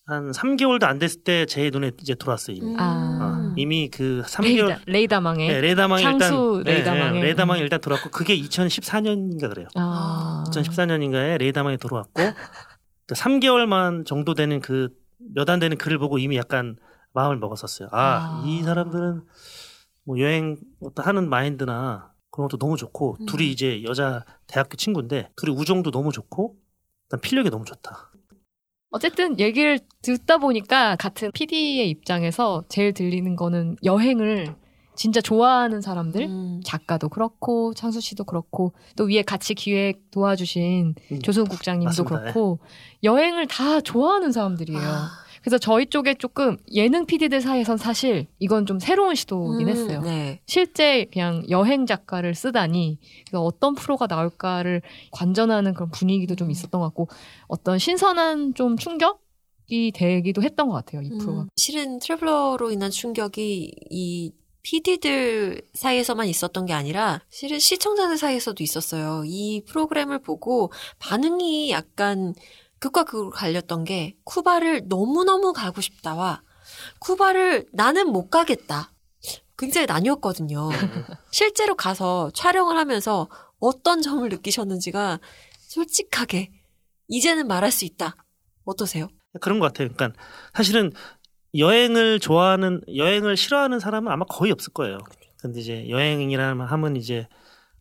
[0.09, 2.55] 한 3개월도 안 됐을 때 제 눈에 이제 들어왔어요.
[2.57, 2.71] 이미.
[2.71, 2.75] 음.
[2.79, 7.19] 아, 이미 그 3개월 레이다, 레이다 망에 네, 레이다망이 일단 창수 네, 레이다망에.
[7.19, 9.67] 네, 레이다망이 일단 들어왔고 그게 2014년인가 그래요.
[9.75, 10.43] 아.
[10.47, 12.21] 2014년인가에 레이다망이 들어왔고
[13.07, 14.89] 그 3개월만 정도 되는 그
[15.35, 16.77] 몇 안 되는 글을 보고 이미 약간
[17.13, 17.89] 마음을 먹었었어요.
[17.91, 18.43] 아, 아.
[18.47, 19.21] 이 사람들은
[20.05, 23.25] 뭐 여행 어떤 하는 마인드나 그런 것도 너무 좋고 음.
[23.25, 26.55] 둘이 이제 여자 대학교 친구인데 둘이 우정도 너무 좋고
[27.07, 28.08] 일단 필력이 너무 좋다.
[28.91, 34.56] 어쨌든 얘기를 듣다 보니까 같은 PD의 입장에서 제일 들리는 거는 여행을
[34.95, 36.62] 진짜 좋아하는 사람들 음.
[36.65, 41.19] 작가도 그렇고 창수 씨도 그렇고 또 위에 같이 기획 도와주신 음.
[41.21, 42.19] 조승우 국장님도 맞습니다.
[42.21, 42.60] 그렇고
[43.04, 44.82] 여행을 다 좋아하는 사람들이에요.
[44.82, 45.10] 아,
[45.41, 50.02] 그래서 저희 쪽에 조금 예능 PD들 사이에선 사실 이건 좀 새로운 시도긴 음, 했어요.
[50.02, 50.41] 네.
[50.45, 56.88] 실제 그냥 여행 작가를 쓰다니 그래서 어떤 프로가 나올까를 관전하는 그런 분위기도 좀 있었던 것
[56.88, 57.08] 같고
[57.47, 59.21] 어떤 신선한 좀 충격
[59.67, 61.41] 이 되기도 했던 것 같아요 이 프로가.
[61.41, 69.23] 음, 실은 트래블러로 인한 충격이 이 PD들 사이에서만 있었던 게 아니라 실은 시청자들 사이에서도 있었어요.
[69.25, 72.34] 이 프로그램을 보고 반응이 약간
[72.79, 76.41] 극과 극으로 갈렸던 게 쿠바를 너무너무 가고 싶다와
[76.99, 78.91] 쿠바를 나는 못 가겠다.
[79.57, 80.69] 굉장히 나뉘었거든요.
[81.31, 83.27] 실제로 가서 촬영을 하면서
[83.59, 85.19] 어떤 점을 느끼셨는지가
[85.59, 86.51] 솔직하게
[87.09, 88.15] 이제는 말할 수 있다.
[88.63, 89.09] 어떠세요?
[89.41, 89.89] 그런 것 같아요.
[89.93, 90.19] 그러니까
[90.53, 90.91] 사실은
[91.57, 94.99] 여행을 좋아하는 여행을 싫어하는 사람은 아마 거의 없을 거예요.
[95.41, 97.27] 근데 이제 여행이라면 하면 이제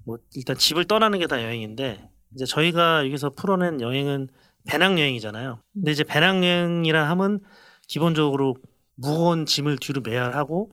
[0.04, 4.28] 뭐 일단 집을 떠나는 게 다 여행인데 이제 저희가 여기서 풀어낸 여행은
[4.68, 5.62] 배낭여행이잖아요.
[5.74, 7.40] 근데 이제 배낭여행이라 하면
[7.88, 8.56] 기본적으로
[8.96, 10.70] 무거운 짐을 뒤로 매야 하고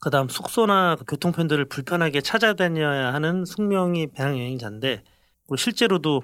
[0.00, 5.02] 그다음 숙소나 그 교통편들을 불편하게 찾아다녀야 하는 숙명이 배낭여행자인데
[5.44, 6.22] 그리고 실제로도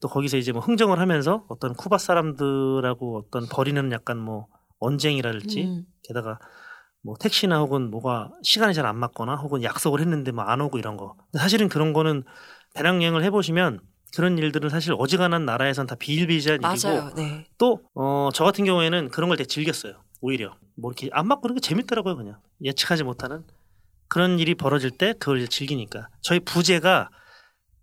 [0.00, 4.46] 또 거기서 이제 뭐 흥정을 하면서 어떤 쿠바 사람들하고 어떤 벌이는 약간 뭐
[4.78, 5.86] 언쟁이랄지 음.
[6.04, 6.38] 게다가
[7.02, 10.96] 뭐 택시나 혹은 뭐가 시간이 잘 안 맞거나 혹은 약속을 했는데 뭐 안 오고 이런
[10.96, 11.16] 거.
[11.38, 12.24] 사실은 그런 거는
[12.74, 13.80] 배낭여행을 해보시면
[14.16, 17.14] 그런 일들은 사실 어지간한 나라에선 다 비일비재한 일이고 맞아요.
[17.14, 17.44] 네.
[17.58, 20.02] 또어 저 같은 경우에는 그런 걸 되게 즐겼어요.
[20.22, 23.44] 오히려 뭐 이렇게 안 맞고 그런 게 재밌더라고요 그냥 예측하지 못하는
[24.08, 27.10] 그런 일이 벌어질 때 그걸 이제 즐기니까 저희 부제가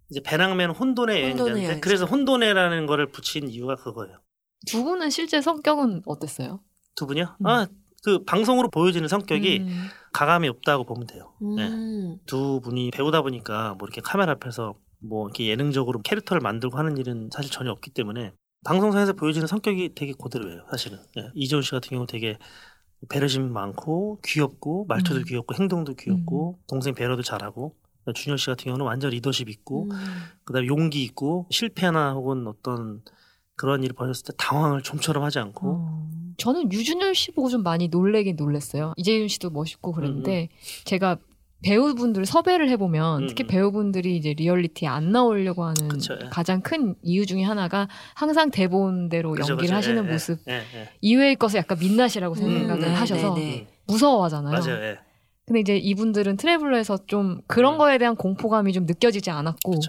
[0.09, 1.79] 이제 배낭맨 혼돈의 여행자인데 여행자.
[1.81, 4.17] 그래서 혼돈해라는 거를 붙인 이유가 그거예요.
[4.65, 6.61] 두 분은 실제 성격은 어땠어요?
[6.95, 7.35] 두 분이요?
[7.41, 7.45] 음.
[7.45, 9.87] 아그 방송으로 보여지는 성격이 음.
[10.13, 11.33] 가감이 없다고 보면 돼요.
[11.55, 11.67] 네.
[11.67, 12.17] 음.
[12.25, 17.29] 두 분이 배우다 보니까 뭐 이렇게 카메라 앞에서 뭐 이렇게 예능적으로 캐릭터를 만들고 하는 일은
[17.31, 18.31] 사실 전혀 없기 때문에
[18.65, 20.65] 방송사에서 보여지는 성격이 되게 그대로예요.
[20.69, 21.29] 사실은 예.
[21.35, 22.37] 이재훈 씨 같은 경우 되게
[23.09, 25.23] 배려심 많고 귀엽고 말투도 음.
[25.25, 27.75] 귀엽고 행동도 귀엽고 동생 배려도 잘하고
[28.15, 29.97] 준열 씨 같은 경우는 완전 리더십 있고 음.
[30.45, 33.01] 그다음에 용기 있고 실패나 혹은 어떤
[33.55, 37.87] 그런 일이 벌어졌을 때 당황을 좀처럼 하지 않고 어, 저는 류준열 씨 보고 좀 많이
[37.87, 38.93] 놀래긴 놀랐어요.
[38.97, 40.49] 이제훈 씨도 멋있고 그랬는데
[40.85, 41.17] 제가
[41.63, 43.47] 배우분들 섭외를 해보면 음, 특히 음.
[43.47, 46.27] 배우분들이 이제 리얼리티에 안 나오려고 하는 그쵸, 예.
[46.29, 49.75] 가장 큰 이유 중에 하나가 항상 대본대로 그죠, 연기를 그죠.
[49.75, 50.89] 하시는 예, 예, 모습 예, 예.
[51.01, 53.59] 이외의 것을 약간 민낯이라고 음, 생각을 네, 하셔서 네, 네.
[53.61, 54.51] 음, 무서워하잖아요.
[54.59, 54.83] 맞아요.
[54.83, 54.99] 예.
[55.45, 57.77] 근데 이제 이분들은 트래블러에서 좀 그런 음.
[57.77, 59.79] 거에 대한 공포감이 좀 느껴지지 않았고.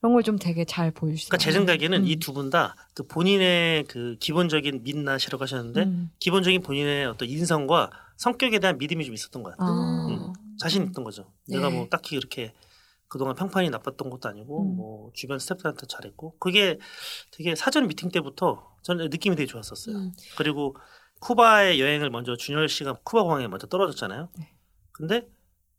[0.00, 1.38] 그런 걸 좀 되게 잘 보여주시더라고요.
[1.38, 2.06] 그러니까 제 생각에는 음.
[2.06, 6.10] 이두 분 다 그 본인의 그 기본적인 민낯이라고 하셨는데 음.
[6.20, 9.54] 기본적인 본인의 어떤 인성과 성격에 대한 믿음이 좀 있었던 거야.
[9.58, 10.06] 아.
[10.08, 10.32] 음.
[10.58, 11.32] 자신 있던 거죠.
[11.48, 11.76] 내가 네.
[11.76, 12.52] 뭐 딱히 그렇게
[13.08, 14.76] 그동안 평판이 나빴던 것도 아니고 음.
[14.76, 16.78] 뭐 주변 스태프들한테 잘했고 그게
[17.30, 19.96] 되게 사전 미팅 때부터 저는 느낌이 되게 좋았었어요.
[19.96, 20.12] 음.
[20.36, 20.76] 그리고
[21.20, 24.28] 쿠바의 여행을 먼저 준열 씨가 쿠바 공항에 먼저 떨어졌잖아요.
[24.38, 24.52] 네.
[24.92, 25.26] 근데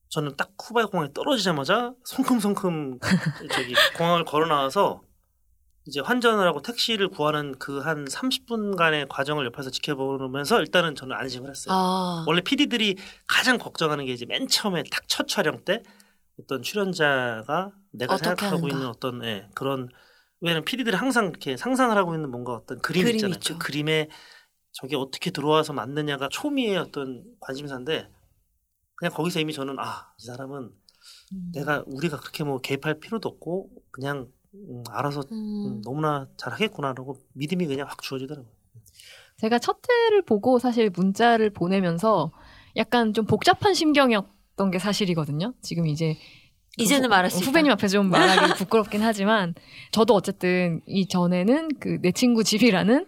[0.10, 3.00] 저는 딱 쿠바 공항에 떨어지자마자 성큼성큼
[3.52, 5.02] 저기 공항을 걸어 나와서
[5.88, 11.74] 이제 환전을 하고 택시를 구하는 그 한 30분간의 과정을 옆에서 지켜보면서 일단은 저는 안심을 했어요.
[11.76, 12.26] 아.
[12.28, 12.98] 원래 PD들이
[13.28, 15.84] 가장 걱정하는 게 이제 맨 처음에 딱 첫 촬영 때
[16.40, 18.76] 어떤 출연자가 내가 생각하고 하는가.
[18.76, 19.90] 있는 어떤 예, 그런
[20.42, 23.36] 왜냐면 PD들이 항상 이렇게 상상을 하고 있는 뭔가 어떤 그림 그림이 있잖아요.
[23.36, 23.58] 있죠.
[23.58, 24.10] 그 그림에
[24.74, 28.10] 저게 어떻게 들어와서 맞느냐가 초미의 어떤 관심사인데
[28.96, 30.72] 그냥 거기서 이미 저는 아 이 사람은
[31.34, 31.52] 음.
[31.54, 34.28] 내가 우리가 그렇게 뭐 개입할 필요도 없고 그냥
[34.70, 35.36] 음, 알아서 음,
[35.78, 35.82] 음.
[35.84, 38.52] 너무나 잘하겠구나라고 믿음이 그냥 확 주어지더라고요.
[39.38, 42.32] 제가 첫 회를 보고 사실 문자를 보내면서
[42.76, 45.54] 약간 좀 복잡한 심경이었던 게 사실이거든요.
[45.62, 46.18] 지금 이제
[46.78, 47.44] 이제는 말할 수.
[47.44, 49.54] 후배님 앞에 좀 말하기 부끄럽긴 하지만
[49.92, 53.06] 저도 어쨌든 이 전에는 그 내 친구 집이라는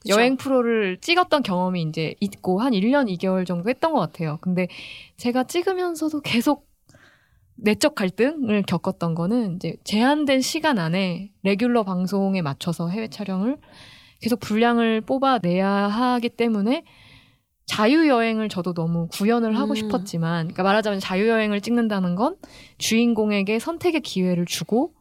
[0.00, 0.14] 그쵸?
[0.14, 4.38] 여행 프로를 찍었던 경험이 이제 있고 한 1년 2개월 정도 했던 것 같아요.
[4.40, 4.68] 근데
[5.16, 6.67] 제가 찍으면서도 계속
[7.60, 13.58] 내적 갈등을 겪었던 거는 이제 제한된 시간 안에 레귤러 방송에 맞춰서 해외 촬영을
[14.20, 16.84] 계속 분량을 뽑아내야 하기 때문에
[17.66, 19.74] 자유여행을 저도 너무 구현을 하고 음.
[19.74, 22.36] 싶었지만, 그러니까 말하자면 자유여행을 찍는다는 건
[22.78, 24.94] 주인공에게 선택의 기회를 주고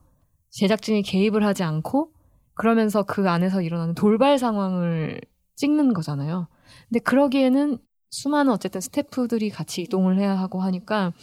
[0.50, 2.12] 제작진이 개입을 하지 않고
[2.56, 5.22] 그러면서 그 안에서 일어나는 돌발 상황을
[5.56, 6.48] 찍는 거잖아요.
[6.90, 7.78] 근데 그러기에는
[8.10, 11.14] 수많은 어쨌든 스태프들이 같이 이동을 해야 하고 하니까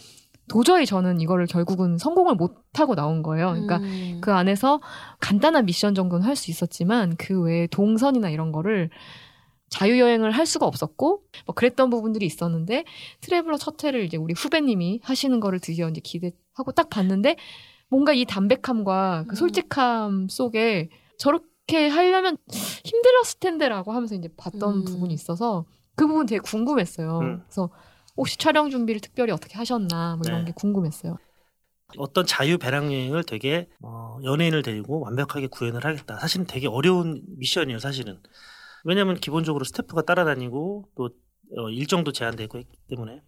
[0.47, 3.49] 도저히 저는 이거를 결국은 성공을 못 하고 나온 거예요.
[3.49, 4.19] 그러니까 음.
[4.21, 4.79] 그 안에서
[5.19, 8.89] 간단한 미션 정도는 할 수 있었지만 그 외에 동선이나 이런 거를
[9.69, 12.83] 자유 여행을 할 수가 없었고 뭐 그랬던 부분들이 있었는데
[13.21, 17.35] 트래블러 첫 회를 이제 우리 후배님이 하시는 거를 드디어 이제 기대하고 딱 봤는데
[17.89, 19.27] 뭔가 이 담백함과 음.
[19.27, 24.85] 그 솔직함 속에 저렇게 하려면 힘들었을 텐데라고 하면서 이제 봤던 음.
[24.85, 27.19] 부분이 있어서 그 부분 되게 궁금했어요.
[27.19, 27.41] 음.
[27.45, 27.69] 그래서
[28.17, 30.51] 혹시 촬영 준비를 특별히 어떻게 하셨나 뭐 이런 네.
[30.51, 31.17] 게 궁금했어요.
[31.97, 36.17] 어떤 자유 배낭 여행을 되게 어, 연예인을 데리고 완벽하게 구현을 하겠다.
[36.19, 37.79] 사실은 되게 어려운 미션이에요.
[37.79, 38.19] 사실은
[38.83, 41.09] 왜냐하면 기본적으로 스태프가 따라다니고 또
[41.57, 43.21] 어, 일정도 제한되고 있기 때문에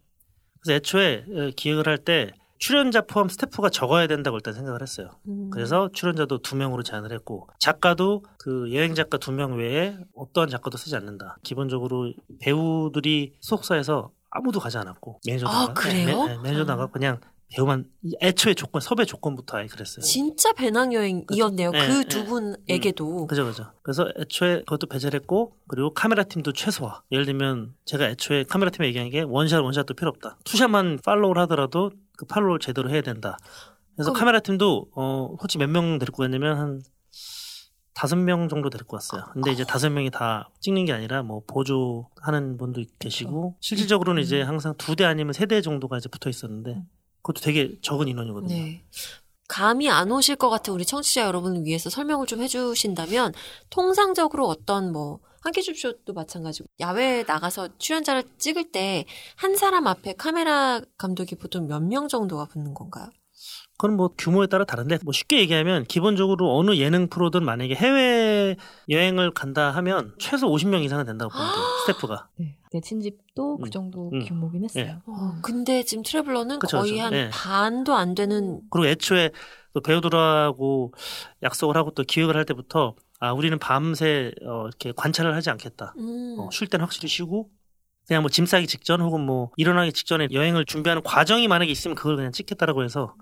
[0.60, 5.10] 그래서 애초에 어, 기획을 할 때 출연자 포함 스태프가 적어야 된다고 일단 생각을 했어요.
[5.28, 5.48] 음.
[5.50, 10.76] 그래서 출연자도 두 명으로 제한을 했고 작가도 그 여행 작가 두 명 외에 어떠한 작가도
[10.76, 11.38] 쓰지 않는다.
[11.44, 16.24] 기본적으로 배우들이 소속사에서 아무도 가지 않았고 매니저도 아, 나가- 그래요?
[16.26, 17.20] 네, 네, 매니저 나가 그냥
[17.54, 20.02] 배우만 이 애초에 조건 섭외 조건부터 아예 그랬어요.
[20.04, 21.70] 진짜 배낭 여행이었네요.
[21.72, 21.86] 그쵸.
[21.86, 22.24] 그 네, 두 네.
[22.26, 23.26] 분에게도.
[23.26, 23.72] 그죠 그죠.
[23.82, 27.00] 그래서 애초에 그것도 배제를 했고 그리고 카메라 팀도 최소화.
[27.10, 30.36] 예를 들면 제가 애초에 카메라 팀에 얘기한 게 one shot one shot도 필요 없다.
[30.44, 33.38] two shot만 follow를 하더라도 그 follow를 제대로 해야 된다.
[33.96, 36.82] 그래서 그럼- 카메라 팀도 어 솔직히 몇 명 데리고 갔냐면 한
[37.98, 39.24] 다섯 명 정도 데리고 왔어요.
[39.32, 44.74] 근데 이제 다섯 명이 다 찍는 게 아니라 뭐 보조하는 분도 계시고 실질적으로는 이제 항상
[44.78, 46.84] 두 대 아니면 세 대 정도가 이제 붙어 있었는데
[47.22, 48.54] 그것도 되게 적은 인원이거든요.
[48.54, 48.84] 네.
[49.48, 53.32] 감이 안 오실 것 같은 우리 청취자 여러분을 위해서 설명을 좀 해주신다면
[53.70, 59.06] 통상적으로 어떤 뭐 한기줍쇼도 마찬가지고 야외에 나가서 출연자를 찍을 때
[59.36, 63.08] 한 사람 앞에 카메라 감독이 보통 몇 명 정도가 붙는 건가요?
[63.78, 68.56] 그건 뭐 규모에 따라 다른데 뭐 쉽게 얘기하면 기본적으로 어느 예능 프로든 만약에 해외
[68.88, 71.64] 여행을 간다 하면 최소 50명 이상은 된다고 보면 돼요.
[71.86, 72.28] 스태프가.
[72.40, 72.56] 네.
[72.72, 74.24] 내 친집도 음, 그 정도 음.
[74.26, 74.84] 규모긴 했어요.
[74.84, 74.90] 예.
[75.06, 77.02] 어, 근데 지금 트래블러는 그쵸, 거의 그쵸.
[77.04, 77.30] 한 예.
[77.32, 79.30] 반도 안 되는 그리고 애초에
[79.72, 80.92] 또 배우들하고
[81.44, 85.94] 약속을 하고 또 기획을 할 때부터 아 우리는 밤새 어, 이렇게 관찰을 하지 않겠다.
[85.98, 87.48] 음, 어, 쉴 때는 확실히 쉬고
[88.08, 92.16] 그냥 뭐 짐 싸기 직전 혹은 뭐 일어나기 직전에 여행을 준비하는 과정이 만약에 있으면 그걸
[92.16, 93.14] 그냥 찍겠다라고 해서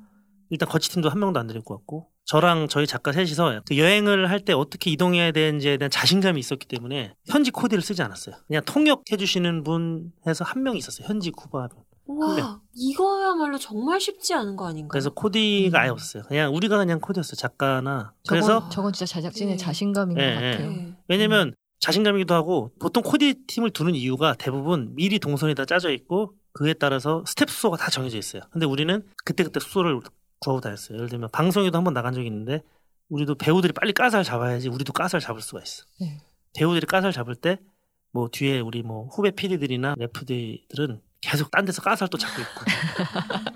[0.50, 4.52] 일단 거치팀도 한 명도 안 데리고 왔고 저랑 저희 작가 셋이서 그 여행을 할 때
[4.52, 8.36] 어떻게 이동해야 되는지에 대한 자신감이 있었기 때문에 현지 코디를 쓰지 않았어요.
[8.46, 11.06] 그냥 통역해 주시는 분 해서 한 명 있었어요.
[11.08, 11.78] 현지 쿠바 분.
[12.08, 14.88] 와 이거야말로 정말 쉽지 않은 거 아닌가요?
[14.88, 15.82] 그래서 코디가 음.
[15.82, 16.22] 아예 없었어요.
[16.28, 17.34] 그냥 우리가 그냥 코디였어요.
[17.36, 18.12] 작가나.
[18.22, 19.56] 저건, 그래서 저건 진짜 제작진의 네.
[19.56, 20.50] 자신감인 예, 것 예.
[20.52, 20.70] 같아요.
[20.70, 20.94] 네.
[21.08, 26.72] 왜냐면 자신감이기도 하고 보통 코디 팀을 두는 이유가 대부분 미리 동선이 다 짜져 있고 그에
[26.74, 28.42] 따라서 스텝 숙소가 다 정해져 있어요.
[28.50, 30.00] 근데 우리는 그때그때 숙소를
[30.40, 30.96] 구하고 다녔어요.
[30.98, 32.62] 예를 들면 방송에도 한번 나간 적이 있는데
[33.08, 35.84] 우리도 배우들이 빨리 casa를 잡아야지 우리도 casa를 잡을 수가 있어.
[36.00, 36.20] 네.
[36.54, 37.58] 배우들이 casa를 잡을 때
[38.16, 42.64] 뭐 뒤에 우리 뭐 후배 PD들이나 스태프들은 계속 딴 데서 casa를 또 잡고 있고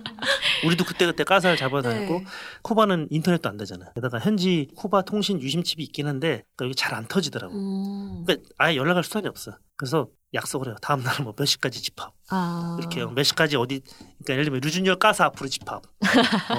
[0.64, 2.24] 우리도 그때그때 casa를 잡아 다녔고 네.
[2.62, 3.90] 쿠바는 인터넷도 안 되잖아요.
[3.94, 7.54] 게다가 현지 쿠바 통신 유심칩이 있긴 한데 그러니까 이게 잘안 터지더라고.
[7.54, 8.24] 음.
[8.26, 9.56] 그러니까 아예 연락할 수단이 없어.
[9.76, 10.76] 그래서 약속을 해요.
[10.82, 12.76] 다음 날 뭐 몇 시까지 집합 아.
[12.78, 15.82] 이렇게 요몇 시까지 어디 그러니까 예를 들면 류준열 casa 앞으로 집합.
[16.50, 16.54] 어,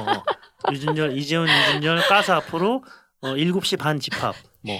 [0.67, 0.71] 어.
[0.71, 2.83] 류준열 이제훈 류준열 casa 앞으로
[3.21, 4.35] 어, 7시 반 집합.
[4.63, 4.77] 뭐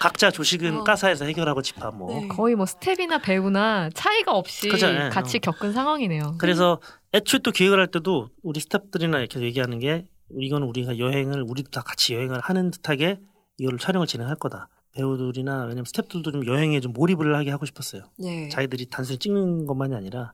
[0.00, 0.84] 각자 조식은 어.
[0.84, 2.20] casa에서 해결하고 집합 뭐.
[2.20, 2.28] 네.
[2.28, 5.40] 거의 뭐 스텝이나 배우나 차이가 없이 그죠, 예, 같이 어.
[5.40, 6.36] 겪은 상황이네요.
[6.38, 6.80] 그래서
[7.12, 10.06] 애초에 또 기획을 할 때도 우리 스태프들이나 이렇게 얘기하는 게
[10.38, 13.20] 이거는 우리가 여행을 우리도 다 같이 여행을 하는 듯하게
[13.58, 14.68] 이거를 촬영을 진행할 거다.
[14.92, 18.02] 배우들이나 왜냐면 스태프들도 좀 여행에 좀 몰입을 하게 하고 싶었어요.
[18.18, 18.48] 네.
[18.48, 20.32] 자기들이 단순히 찍는 것만이 아니라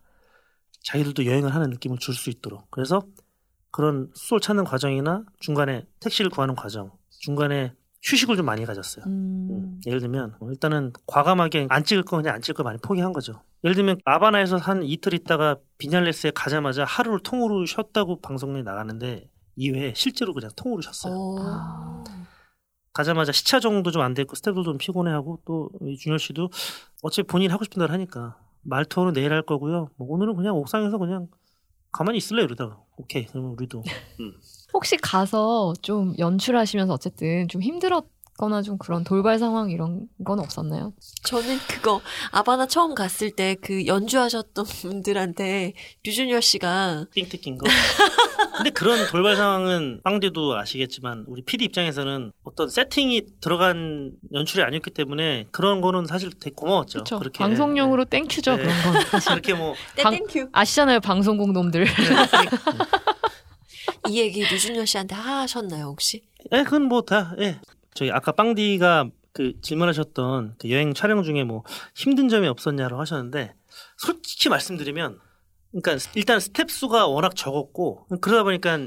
[0.82, 3.02] 자기들도 여행을 하는 느낌을 줄 수 있도록 그래서
[3.70, 6.90] 그런 수소를 찾는 과정이나 중간에 택시를 구하는 과정
[7.20, 9.04] 중간에 휴식을 좀 많이 가졌어요.
[9.06, 9.48] 음.
[9.50, 13.12] 음, 예를 들면 뭐 일단은 과감하게 안 찍을 거 그냥 안 찍을 거 많이 포기한
[13.12, 13.42] 거죠.
[13.64, 20.32] 예를 들면 아바나에서 한 이틀 있다가 비날레스에 가자마자 하루를 통으로 쉬었다고 방송에 나가는데 이외에 실제로
[20.32, 21.12] 그냥 통으로 쉬었어요.
[21.12, 21.36] 어.
[21.40, 22.04] 아.
[22.92, 26.50] 가자마자 시차 정도 좀 안 됐고 스태프도 좀 피곤해하고 또이 준열 씨도
[27.02, 29.90] 어차피 본인 하고 싶은 대로 하니까 말투는 내일 할 거고요.
[29.96, 31.28] 뭐 오늘은 그냥 옥상에서 그냥
[31.92, 33.82] 가만히 있을래 이러다가 오케이 그러면 우리도
[34.20, 34.32] 음.
[34.72, 38.04] 혹시 가서 좀 연출하시면서 어쨌든 좀 힘들었
[38.36, 40.92] 거나 좀 그런 돌발 상황 이런 건 없었나요?
[41.24, 42.00] 저는 그거
[42.30, 45.72] 아바나 처음 갔을 때 그 연주하셨던 분들한테
[46.04, 47.66] 류준열 씨가 삥 뜯긴 거.
[48.56, 55.46] 근데 그런 돌발 상황은 빵디도 아시겠지만 우리 PD 입장에서는 어떤 세팅이 들어간 연출이 아니었기 때문에
[55.50, 56.98] 그런 거는 사실 되게 고마웠죠.
[57.00, 57.18] 그렇죠.
[57.18, 58.62] 그렇게 방송용으로 thank you죠 네.
[58.62, 59.04] 그런 건.
[59.06, 59.30] 사실.
[59.32, 61.86] 그렇게 뭐 방- thank you 아시잖아요 방송국 놈들.
[64.08, 66.22] 이 얘기 류준열 씨한테 하셨나요 혹시?
[66.52, 67.60] 예, 그건 뭐 다, 예.
[67.94, 71.62] 저기 아까 빵디가 그 질문하셨던 그 여행 촬영 중에 뭐
[71.94, 73.54] 힘든 점이 없었냐고 하셨는데
[73.96, 75.20] 솔직히 말씀드리면
[75.70, 78.78] 그러니까 일단 스텝 수가 워낙 적었고 그러다 보니까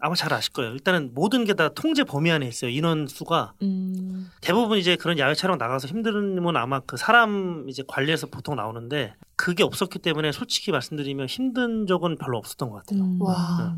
[0.00, 0.72] 아마 잘 아실 거예요.
[0.72, 2.70] 일단은 모든 게 다 통제 범위 안에 있어요.
[2.70, 4.30] 인원 수가 음.
[4.42, 9.14] 대부분 이제 그런 야외 촬영 나가서 힘든 건 아마 그 사람 이제 관리해서 보통 나오는데
[9.36, 13.00] 그게 없었기 때문에 솔직히 말씀드리면 힘든 적은 별로 없었던 것 같아요.
[13.02, 13.22] 음.
[13.22, 13.74] 와.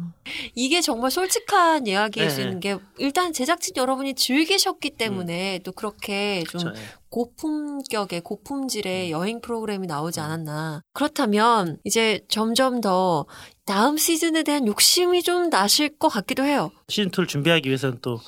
[0.54, 2.31] 이게 정말 솔직한 이야기일 네.
[2.31, 6.81] 수 있는 게 일단 제작진 여러분이 즐기셨기 때문에 또 그렇게 좀 그렇죠.
[6.81, 6.85] 예.
[7.11, 9.11] 고품격의 고품질의 음.
[9.11, 10.83] 여행 프로그램이 나오지 않았나.
[10.92, 13.24] 그렇다면 이제 점점 더
[13.68, 16.70] 다음 시즌에 대한 욕심이 좀 나실 것 같기도 해요.
[16.88, 18.18] 시즌 2를 준비하기 위해서는 또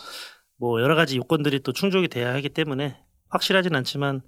[0.62, 2.94] 뭐 여러 가지 요건들이 또 충족이 돼야 하기 때문에
[3.30, 4.20] 확실하진 않지만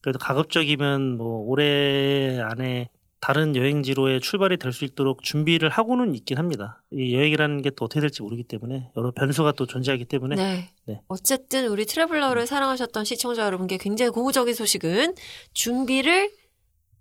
[0.00, 2.88] 그래도 가급적이면 뭐 올해 안에
[3.20, 6.82] 다른 여행지로의 출발이 될 수 있도록 준비를 하고는 있긴 합니다.
[6.90, 10.70] 이 여행이라는 게 또 어떻게 될지 모르기 때문에 여러 변수가 또 존재하기 때문에 네.
[10.86, 11.00] 네.
[11.06, 15.14] 어쨌든 우리 트래블러를 사랑하셨던 시청자 여러분께 굉장히 고무적인 소식은
[15.54, 16.32] 준비를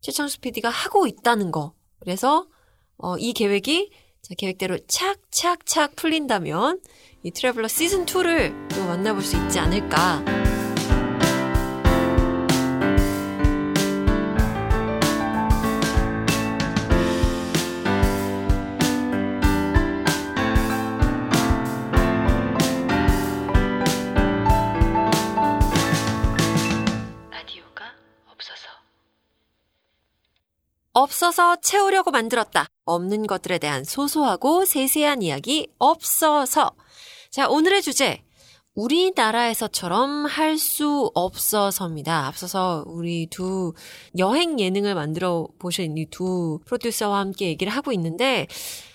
[0.01, 1.73] 최창수 PD가 하고 있다는 거.
[1.99, 2.45] 그래서
[2.99, 6.81] 어, 이 계획이 자, 계획대로 착착착 풀린다면
[7.23, 10.21] 이 트래블러 시즌 2를 또 만나볼 수 있지 않을까.
[27.31, 27.85] 라디오가
[28.27, 28.69] 없어서
[30.91, 32.67] 없어서 채우려고 만들었다.
[32.93, 36.71] 없는 것들에 대한 소소하고 세세한 이야기 없어서.
[37.31, 38.23] 자, 오늘의 주제.
[38.75, 42.27] 우리나라에서처럼 할 수 없어서입니다.
[42.27, 43.73] 앞서서 우리 두
[44.17, 48.47] 여행 예능을 만들어 보신 이 두 프로듀서와 함께 얘기를 하고 있는데,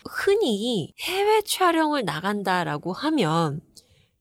[0.08, 3.60] 흔히 해외 촬영을 나간다라고 하면,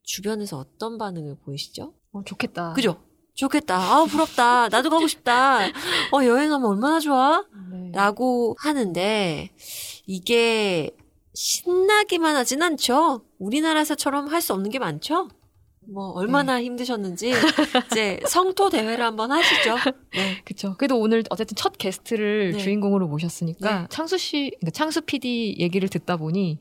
[0.04, 1.94] 주변에서 어떤 반응을 보이시죠?
[2.12, 2.74] 어, 좋겠다.
[2.74, 3.02] 그죠?
[3.36, 3.76] 좋겠다.
[3.78, 4.70] 아, 부럽다.
[4.70, 5.66] 나도 가고 싶다.
[6.12, 7.44] 어, 여행하면 얼마나 좋아?
[7.72, 7.92] 네.
[7.94, 9.50] 라고 하는데,
[10.06, 10.92] 이게
[11.34, 13.24] 신나기만 하진 않죠?
[13.40, 15.30] 우리나라에서처럼 할 수 없는 게 많죠?
[15.92, 17.34] 뭐, 얼마나 힘드셨는지,
[17.92, 19.76] 이제 성토 대회를 한번 하시죠.
[20.14, 20.42] 네.
[20.46, 20.76] 그쵸.
[20.78, 22.58] 그래도 오늘 어쨌든 첫 게스트를 네.
[22.58, 23.88] 주인공으로 모셨으니까 네.
[23.90, 26.60] 창수 씨, 그러니까 창수 PD 얘기를 듣다 보니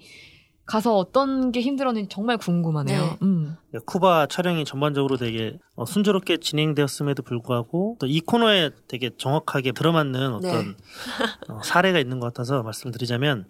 [0.72, 3.02] 가서 어떤 게 힘들었는지 정말 궁금하네요.
[3.02, 3.18] 네.
[3.20, 3.56] 음.
[3.84, 10.74] 쿠바 촬영이 전반적으로 되게 어, 순조롭게 진행되었음에도 불구하고 또 이 코너에 되게 정확하게 들어맞는 어떤
[11.48, 13.44] 어, 사례가 있는 것 같아서 말씀을 드리자면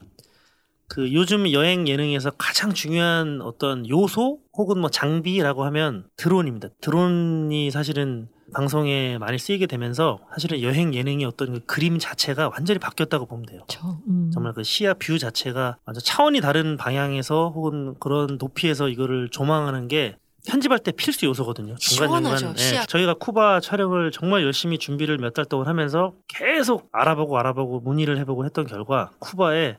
[0.89, 6.71] 그 요즘 여행 예능에서 가장 중요한 어떤 요소 혹은 뭐 장비라고 하면 드론입니다.
[6.81, 13.27] 드론이 사실은 방송에 많이 쓰이게 되면서 사실은 여행 예능의 어떤 그 그림 자체가 완전히 바뀌었다고
[13.27, 13.61] 보면 돼요.
[13.69, 14.01] 그쵸.
[14.09, 14.31] 음.
[14.33, 20.17] 정말 그 시야 view 자체가 완전 차원이 다른 방향에서 혹은 그런 높이에서 이거를 조망하는 게
[20.47, 21.77] 편집할 때 필수 요소거든요.
[21.79, 22.85] 시원하죠, 시야.
[22.85, 28.45] 저희가 쿠바 촬영을 정말 열심히 준비를 몇 달 동안 하면서 계속 알아보고 알아보고 문의를 해보고
[28.45, 29.79] 했던 결과 쿠바에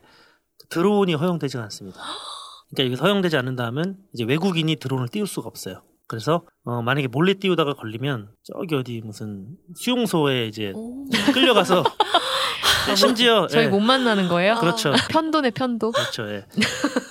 [0.70, 2.00] 드론이 허용되지가 않습니다.
[2.74, 5.82] 그러니까 여기서 허용되지 않는다면 이제 외국인이 드론을 띄울 수가 없어요.
[6.06, 11.06] 그래서 어, 만약에 몰래 띄우다가 걸리면 저기 어디 무슨 수용소에 이제 오.
[11.32, 11.82] 끌려가서
[12.96, 13.68] 심지어 저희 예.
[13.68, 14.56] 못 만나는 거예요?
[14.56, 14.92] 그렇죠.
[15.10, 15.92] 편도네 편도.
[15.92, 16.28] 그렇죠.
[16.28, 16.46] 예.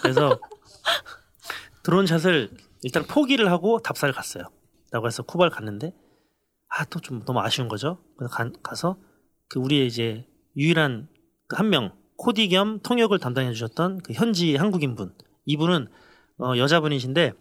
[0.01, 0.39] 그래서
[1.84, 2.51] 드론샷을
[2.84, 4.43] 일단 포기를 하고 답사를 갔어요.
[4.91, 5.93] 라고 해서 쿠바를 갔는데
[6.69, 7.97] 아 또 좀 너무 아쉬운 거죠.
[8.17, 8.97] 그래서 가, 가서
[9.47, 10.25] 그 우리의 이제
[10.56, 11.08] 유일한
[11.47, 15.13] 그 한명 코디 겸 통역을 담당해 주셨던 그 현지 한국인 분
[15.45, 15.88] 이분은
[16.39, 17.34] 어, 여자분이신데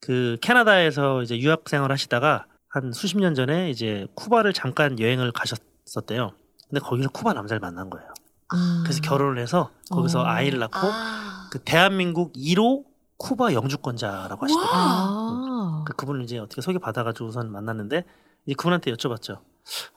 [0.00, 6.32] 그 캐나다에서 이제 유학 생활 하시다가 한 수십 년 전에 이제 쿠바를 잠깐 여행을 가셨었대요.
[6.68, 8.08] 근데 거기서 쿠바 남자를 만난 거예요.
[8.52, 8.82] 음.
[8.84, 10.24] 그래서 결혼을 해서 거기서 어.
[10.24, 11.48] 아이를 낳고 아.
[11.50, 12.84] 그 대한민국 1호
[13.18, 14.72] 쿠바 영주권자라고 하시더라고요.
[14.74, 15.84] 아.
[15.86, 18.04] 그 그분을 이제 어떻게 소개받아가지고 우선 만났는데
[18.46, 19.40] 이제 그분한테 여쭤봤죠.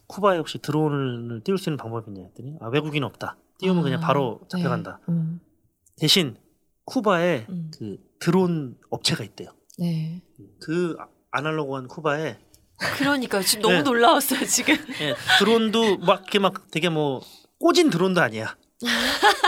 [0.08, 3.36] 쿠바에 혹시 드론을 띄울 수 있는 방법이 있냐 했더니 아 외국인 없다.
[3.60, 4.48] 띄우면 그냥 아, 바로 네.
[4.58, 5.00] 잡혀간다.
[5.10, 5.42] 음.
[5.98, 6.38] 대신
[6.86, 7.72] 쿠바에 음.
[7.78, 9.52] 그 드론 업체가 있대요.
[9.80, 10.22] 네.
[10.62, 12.38] 그 아- 아날로그한 쿠바에
[12.98, 13.82] 그러니까 지금 너무 네.
[13.84, 14.76] 놀라웠어요, 지금.
[15.02, 17.22] 예, 드론도 막 이렇게 막 되게 뭐
[17.60, 18.56] 꽂은 드론도 아니야.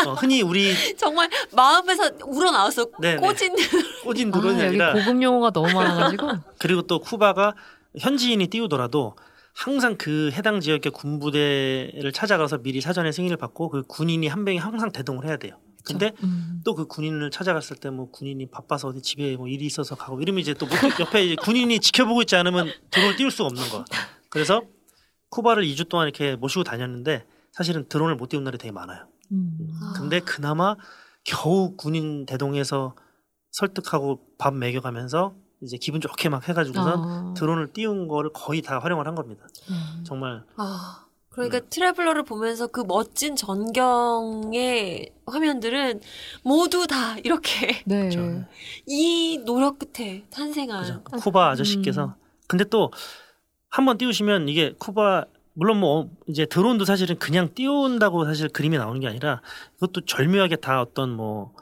[0.05, 2.87] 어, 흔히 우리 정말 마음에서 우러나왔어.
[2.99, 3.17] 네, 네.
[3.17, 3.55] 꽂은.
[4.03, 6.29] 꽂은 아, 드론이 여기 아니라 고급 용어가 너무 많아가지고.
[6.59, 7.55] 그리고 또 쿠바가
[7.97, 9.15] 현지인이 띄우더라도
[9.53, 14.91] 항상 그 해당 지역의 군부대를 찾아가서 미리 사전에 승인을 받고 그 군인이 한 명이 항상
[14.91, 15.57] 대동을 해야 돼요.
[15.83, 16.61] 근데 음.
[16.65, 20.53] 또그 군인을 찾아갔을 때 뭐 군인이 바빠서 어디 집에 뭐 일이 있어서 가고 이러면 이제
[20.53, 23.85] 또 못- 옆에 이제 군인이 지켜보고 있지 않으면 드론을 띄울 수가 없는 거야.
[24.29, 24.61] 그래서
[25.29, 29.07] 쿠바를 2주 동안 이렇게 모시고 다녔는데 사실은 드론을 못 띄운 날이 되게 많아요.
[29.31, 29.57] 음.
[29.95, 30.75] 근데 그나마
[31.23, 32.95] 겨우 군인 대동해서
[33.51, 37.33] 설득하고 밥 먹여가면서 이제 기분 좋게 막 해가지고선 아.
[37.37, 39.45] 드론을 띄운 거를 거의 다 활용을 한 겁니다.
[39.69, 40.03] 음.
[40.05, 41.67] 정말 아, 그러니까 음.
[41.69, 46.01] 트래블러를 보면서 그 멋진 전경의 화면들은
[46.43, 48.09] 모두 다 이렇게 네.
[48.85, 51.03] 이 노력 끝에 탄생한 그죠.
[51.21, 52.13] 쿠바 아저씨께서 음.
[52.47, 52.91] 근데 또
[53.73, 55.23] 한 번 띄우시면 이게 쿠바
[55.53, 59.41] 물론 뭐 이제 드론도 사실은 그냥 띄운다고 사실 그림이 나오는 게 아니라
[59.75, 61.53] 그것도 절묘하게 다 어떤 뭐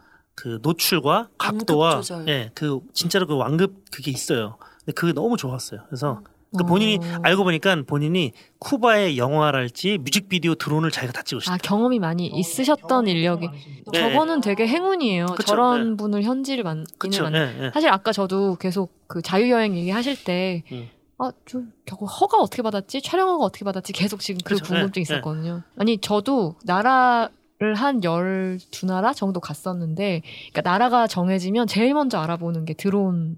[0.41, 2.27] 그 노출과 각도와 완급 조절.
[2.29, 4.55] 예, 그 진짜로 그 완급 그게 있어요.
[4.79, 5.81] 근데 그게 너무 좋았어요.
[5.87, 6.21] 그래서
[6.57, 6.65] 그 어.
[6.65, 11.53] 본인이 알고 보니까 본인이 쿠바의 영화랄지 뮤직비디오 드론을 자기가 다 찍으셨다.
[11.53, 13.49] 아 경험이 많이 있으셨던 인력이
[13.93, 13.99] 네.
[13.99, 15.27] 저거는 되게 행운이에요.
[15.27, 15.97] 그쵸, 저런 네.
[15.97, 17.23] 분을 현지를 만 그렇죠.
[17.23, 17.71] 만 예, 예.
[17.73, 20.89] 사실 아까 저도 계속 그 자유여행 얘기하실 때 음.
[21.19, 23.01] 아, 저 저거 허가 어떻게 받았지?
[23.01, 23.93] 촬영허가 어떻게 받았지?
[23.93, 25.01] 계속 지금 그 그쵸, 궁금증이.
[25.03, 25.63] 있었거든요.
[25.77, 27.29] 아니 저도 나라
[27.59, 30.21] 를 한 12나라 정도 갔었는데
[30.51, 33.37] 그러니까 나라가 정해지면 제일 먼저 알아보는 게 드론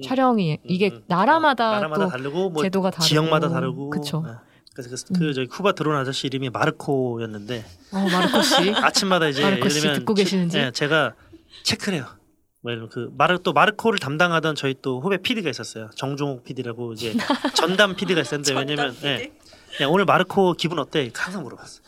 [0.00, 0.08] 음.
[0.08, 1.02] 촬영이 이게 음, 음.
[1.06, 4.24] 나라마다, 나라마다 또 다르고 뭐 제도가 다르고 지역마다 다르고 그쵸.
[4.26, 4.32] 예.
[4.74, 8.70] 그래서 그, 그 저기 쿠바 드론 아저씨 이름이 마르코였는데 어, 마르코 씨.
[8.76, 10.58] 아침마다 이제 마르코 예를 씨 듣고 제- 계시는지?
[10.58, 11.14] 예, 제가
[11.64, 12.06] 체크를 해요.
[12.62, 15.90] 뭐 이런 그 마르 또 마르코를 담당하던 저희 또 후배 PD가 있었어요.
[15.94, 17.14] 정종욱 PD라고 이제
[17.54, 19.32] 전담 PD가 있었는데 왜냐면 예,
[19.80, 21.10] 예, 오늘 마르코 기분 어때?
[21.14, 21.80] 항상 물어봤어.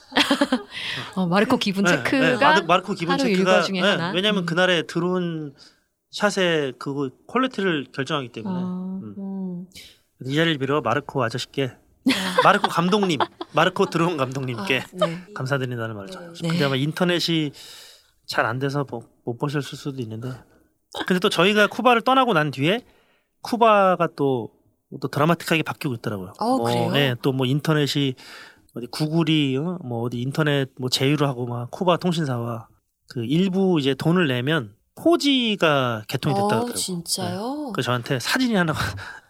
[1.15, 4.13] 어, 마르코 기분 예, 예, 체크가 마르, 마르 코 기분 하루 체크가 하나?
[4.13, 4.47] 왜냐면 음.
[4.47, 5.55] 그날의 드론
[6.13, 9.15] shot의 그 퀄리티를 결정하기 때문에 어, 음.
[9.19, 9.67] 음.
[10.25, 11.73] 이 자리를 빌어 마르코 아저씨께
[12.45, 13.19] 마르코 감독님,
[13.55, 15.25] 마르코 드론 감독님께 아, 네.
[15.35, 16.53] 감사드린다는 말을 전하고 싶어요.
[16.53, 16.59] 네.
[16.59, 17.53] 근데 아마 인터넷이
[18.27, 20.31] 잘 안 돼서 뭐, 못 보셨을 수도 있는데.
[21.07, 22.81] 근데 또 저희가 쿠바를 떠나고 난 뒤에
[23.43, 24.51] 쿠바가 또,
[25.01, 26.33] 또 드라마틱하게 바뀌고 있더라고요.
[26.39, 26.91] 어, 뭐, 그래요?
[26.93, 28.15] 네, 또 뭐 인터넷이
[28.75, 29.79] 어디 구글이 어?
[29.85, 32.69] 뭐 어디 인터넷 뭐 제휴를 하고 막 쿠바 통신사와
[33.09, 36.75] 그 일부 이제 돈을 내면 4G가 개통이 됐다 어, 그러더라고요.
[36.75, 37.73] 진짜요?
[37.75, 38.79] 그 저한테 사진이 하나가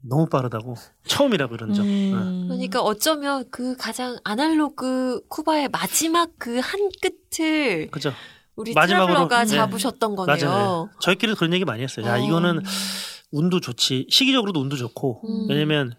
[0.00, 0.74] 너무 빠르다고
[1.06, 1.84] 처음이라고 이런 점.
[1.86, 2.12] 네.
[2.12, 2.46] 음.
[2.48, 8.12] 그러니까 어쩌면 그 가장 아날로그 쿠바의 마지막 그 한 끝을 그죠?
[8.56, 9.56] 우리 마지막으로, 트래블러가 네.
[9.56, 10.48] 잡으셨던 거네요.
[10.48, 10.90] 맞아요.
[11.00, 12.06] 저희끼리 그런 얘기 많이 했어요.
[12.06, 12.18] 야, 어.
[12.18, 12.60] 이거는
[13.30, 14.06] 운도 좋지.
[14.10, 15.22] 시기적으로도 운도 좋고.
[15.28, 15.46] 음.
[15.50, 15.94] 왜냐면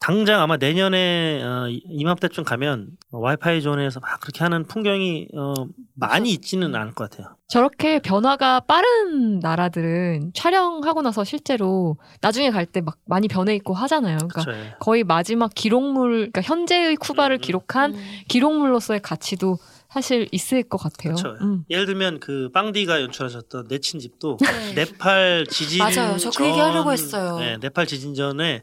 [0.00, 5.52] 당장 아마 내년에 어, 이- 이맘때쯤 가면 와이파이 존에서 막 그렇게 하는 풍경이 어,
[5.94, 7.36] 많이 있지는 않을 것 같아요.
[7.48, 14.16] 저렇게 변화가 빠른 나라들은 촬영하고 나서 실제로 나중에 갈 때 막 많이 변해 있고 하잖아요.
[14.16, 14.58] 그러니까 그렇죠.
[14.58, 14.74] 예.
[14.80, 17.40] 거의 마지막 기록물, 그러니까 현재의 쿠바를 음, 음.
[17.42, 18.02] 기록한 음.
[18.28, 19.58] 기록물로서의 가치도
[19.92, 21.14] 사실 있을 것 같아요.
[21.14, 21.36] 그렇죠.
[21.44, 21.64] 음.
[21.68, 24.72] 예를 들면 그 빵디가 연출하셨던 내친 집도 네.
[24.76, 26.16] 네팔 지진 맞아요.
[26.16, 27.38] 저 그 얘기 하려고 했어요.
[27.38, 28.62] 네, 네팔 지진 전에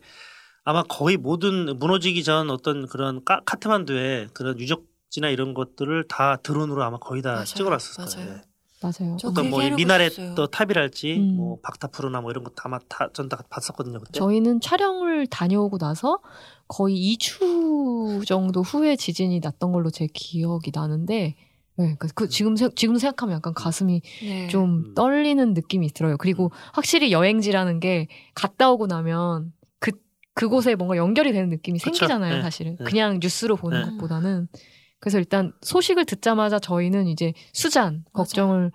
[0.67, 6.83] 아마 거의 모든 무너지기 전 어떤 그런 까, 카트만두의 그런 유적지나 이런 것들을 다 드론으로
[6.83, 7.45] 아마 거의 다 맞아요.
[7.45, 8.15] 찍어놨을 맞아요.
[8.15, 8.33] 거예요.
[8.33, 8.41] 네.
[8.81, 9.17] 맞아요.
[9.17, 10.35] 저 어떤 그뭐 했어요.
[10.35, 11.35] 또 탑이랄지 음.
[11.37, 14.19] 뭐 박타프로나 뭐 이런 거 다마 다전다 봤었거든요 그때.
[14.19, 16.19] 저희는 촬영을 다녀오고 나서
[16.67, 21.35] 거의 2주 정도 후에 지진이 났던 걸로 제 기억이 나는데,
[21.77, 24.47] 네, 그, 그 지금 생- 지금 생각하면 약간 가슴이 네.
[24.49, 24.93] 좀 음.
[24.95, 26.17] 떨리는 느낌이 들어요.
[26.17, 29.53] 그리고 확실히 여행지라는 게 갔다 오고 나면
[30.37, 31.95] 그 그곳에 뭔가 연결이 되는 느낌이 그쵸.
[31.95, 32.41] 생기잖아요, 네.
[32.43, 32.77] 사실은.
[32.77, 32.85] 네.
[32.85, 33.91] 그냥 뉴스로 보는 네.
[33.91, 34.47] 것보다는.
[34.99, 38.71] 그래서 일단 소식을 듣자마자 저희는 이제 수잔 걱정을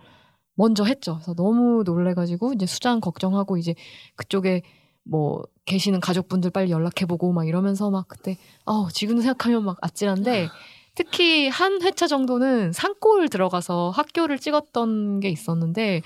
[0.54, 1.14] 먼저 했죠.
[1.14, 3.74] 그래서 너무 놀래가지고 이제 수잔 걱정하고 이제
[4.16, 4.62] 그쪽에
[5.04, 8.36] 뭐 계시는 가족분들 빨리 연락해보고 막 이러면서 막 그때
[8.66, 10.48] 아 지금 생각하면 막 아찔한데
[10.94, 16.02] 특히 한 회차 정도는 산골 들어가서 학교를 찍었던 게 있었는데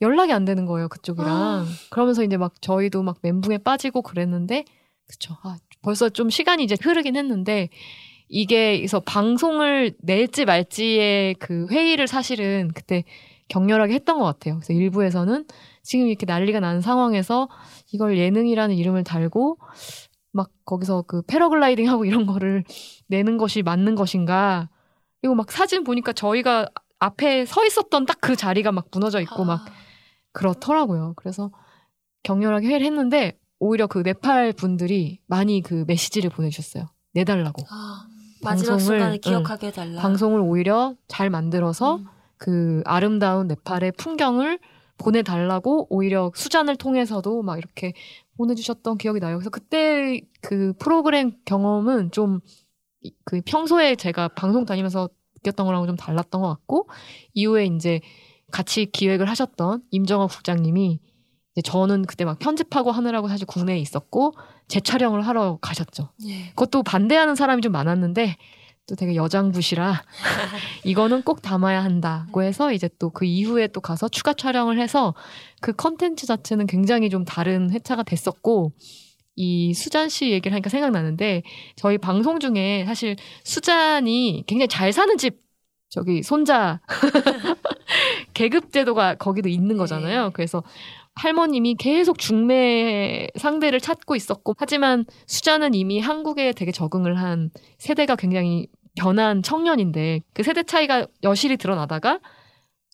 [0.00, 4.64] 연락이 안 되는 거예요 그쪽이랑 그러면서 이제 막 저희도 막 멘붕에 빠지고 그랬는데
[5.10, 7.68] 그쵸 아, 벌써 좀 시간이 이제 흐르긴 했는데
[8.28, 13.02] 이게 그래서 방송을 낼지 말지의 그 회의를 사실은 그때
[13.48, 14.54] 격렬하게 했던 것 같아요.
[14.56, 15.46] 그래서 일부에서는
[15.82, 17.48] 지금 이렇게 난리가 난 상황에서
[17.92, 19.58] 이걸 예능이라는 이름을 달고
[20.32, 22.62] 막 거기서 그 패러글라이딩 하고 이런 거를
[23.08, 24.68] 내는 것이 맞는 것인가.
[25.20, 26.68] 그리고 막 사진 보니까 저희가
[27.00, 29.72] 앞에 서 있었던 딱 그 자리가 막 무너져 있고 막 아,
[30.32, 31.14] 그렇더라고요.
[31.16, 31.50] 그래서
[32.22, 36.86] 격렬하게 회의를 했는데 오히려 그 네팔 분들이 많이 그 메시지를 보내주셨어요.
[37.14, 37.62] 내달라고.
[37.70, 38.06] 아,
[38.42, 39.20] 마지막 방송을, 순간을 응.
[39.20, 40.02] 기억하게 해달라.
[40.02, 42.06] 방송을 오히려 잘 만들어서 음.
[42.36, 44.58] 그 아름다운 네팔의 풍경을
[44.98, 47.92] 보내달라고 오히려 수잔을 통해서도 막 이렇게
[48.36, 49.36] 보내주셨던 기억이 나요.
[49.36, 52.40] 그래서 그때 그 프로그램 경험은 좀
[53.24, 56.88] 그 평소에 제가 방송 다니면서 느꼈던 거랑 좀 달랐던 것 같고
[57.32, 58.00] 이후에 이제
[58.50, 61.00] 같이 기획을 하셨던 임정업 국장님이
[61.64, 64.34] 저는 그때 막 편집하고 하느라고 사실 국내에 있었고
[64.68, 66.10] 재촬영을 하러 가셨죠.
[66.28, 66.48] 예.
[66.50, 68.36] 그것도 반대하는 사람이 좀 많았는데
[68.86, 70.02] 또 되게 여장부시라
[70.84, 75.14] 이거는 꼭 담아야 한다고 해서 이제 또 그 이후에 또 가서 추가 촬영을 해서
[75.60, 78.72] 그 컨텐츠 자체는 굉장히 좀 다른 회차가 됐었고
[79.36, 81.42] 이 수잔 씨 얘기를 하니까 생각나는데
[81.76, 85.40] 저희 방송 중에 사실 수잔이 굉장히 잘 사는 집
[85.88, 86.80] 저기 손자
[88.34, 90.24] 계급 제도가 거기도 있는 거잖아요.
[90.26, 90.30] 네.
[90.32, 90.62] 그래서
[91.24, 98.68] 할머님이 계속 중매 상대를 찾고 있었고 하지만 수잔은 이미 한국에 되게 적응을 한 세대가 굉장히
[98.96, 102.20] 변한 청년인데 그 세대 차이가 여실히 드러나다가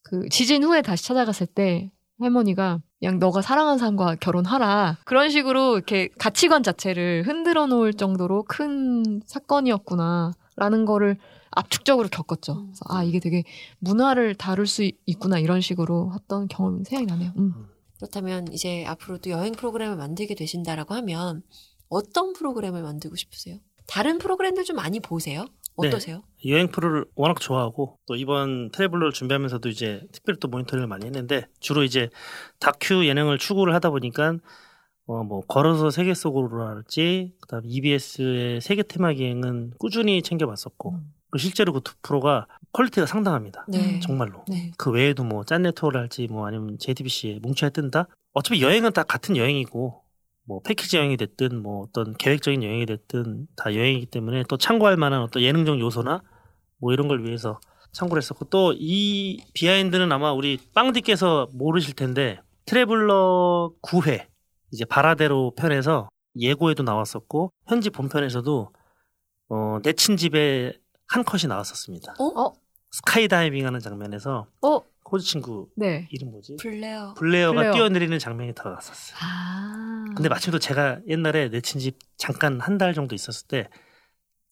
[0.03, 6.09] 그 지진 후에 다시 찾아갔을 때 할머니가 그냥 너가 사랑하는 사람과 결혼하라 그런 식으로 이렇게
[6.19, 11.17] 가치관 자체를 흔들어 놓을 정도로 큰 사건이었구나라는 거를
[11.53, 12.53] 압축적으로 겪었죠.
[12.55, 12.67] 음.
[12.67, 13.45] 그래서 아 이게 되게
[13.79, 17.33] 문화를 다룰 수 있- 있구나 이런 식으로 했던 경험이 생각이 나네요.
[17.39, 17.55] 음.
[17.97, 21.43] 그렇다면 이제 앞으로도 여행 프로그램을 만들게 되신다라고 하면
[21.89, 23.59] 어떤 프로그램을 만들고 싶으세요?
[23.87, 25.45] 다른 프로그램들 좀 많이 보세요?
[25.79, 25.89] 네.
[25.89, 26.23] 어떠세요?
[26.47, 31.83] 여행 프로를 워낙 좋아하고 또 이번 트래블러를 준비하면서도 이제 특별히 또 모니터링을 많이 했는데 주로
[31.85, 32.09] 이제
[32.59, 34.39] 다큐 예능을 추구를 하다 보니까
[35.09, 41.13] 어 뭐 걸어서 세계 속으로랄지 그다음 EBS의 세계 테마 기행은 꾸준히 챙겨봤었고 음.
[41.31, 43.65] 그 실제로 그 두 프로가 퀄리티가 상당합니다.
[43.69, 44.01] 네.
[44.01, 44.45] 정말로.
[44.49, 44.73] 네.
[44.77, 48.07] 그 외에도 뭐 짠내투어랄지 뭐 아니면 JTBC의 뭉쳐야 뜬다.
[48.33, 50.03] 어차피 여행은 다 같은 여행이고
[50.45, 55.23] 뭐 패키지 여행이 됐든 뭐 어떤 계획적인 여행이 됐든 다 여행이기 때문에 또 참고할 만한
[55.23, 56.23] 어떤 예능적 요소나
[56.79, 57.59] 뭐 이런 걸 위해서
[57.93, 64.27] 참고를 했었고 또 이 비하인드는 아마 우리 빵디께서 모르실 텐데 트래블러 9회
[64.73, 66.09] 이제 바라데로 편에서
[66.39, 68.71] 예고에도 나왔었고 현지 본편에서도
[69.49, 70.75] 어 내친 집에
[71.09, 72.15] 한 컷이 나왔었습니다.
[72.19, 72.25] 어?
[72.41, 72.53] 어?
[72.91, 74.81] 스카이다이빙 하는 장면에서 어?
[75.05, 76.09] 호주 친구 네.
[76.11, 76.57] 이름 뭐지?
[76.61, 77.15] 블레어.
[77.15, 77.73] 블레어가 블레어.
[77.75, 79.17] 뛰어내리는 장면이 들어갔었어요.
[79.23, 80.05] 아.
[80.17, 83.69] 근데 마침 또 제가 옛날에 내 친 집 잠깐 한 달 정도 있었을 때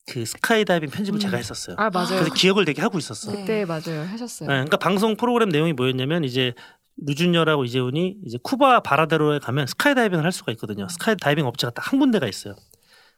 [0.07, 1.19] 그 스카이다이빙 편집을 음.
[1.19, 1.75] 제가 했었어요.
[1.79, 2.09] 아 맞아요.
[2.19, 3.31] 그래서 기억을 되게 하고 있었어.
[3.31, 3.39] 네.
[3.39, 4.47] 그때 맞아요 하셨어요.
[4.47, 6.53] 네, 그러니까 방송 프로그램 내용이 뭐였냐면 이제
[6.97, 10.87] 류준열하고 이제훈이 이제 쿠바 바라데로에 가면 스카이다이빙을 할 수가 있거든요.
[10.89, 12.53] 스카이다이빙 업체가 딱 한 군데가 있어요.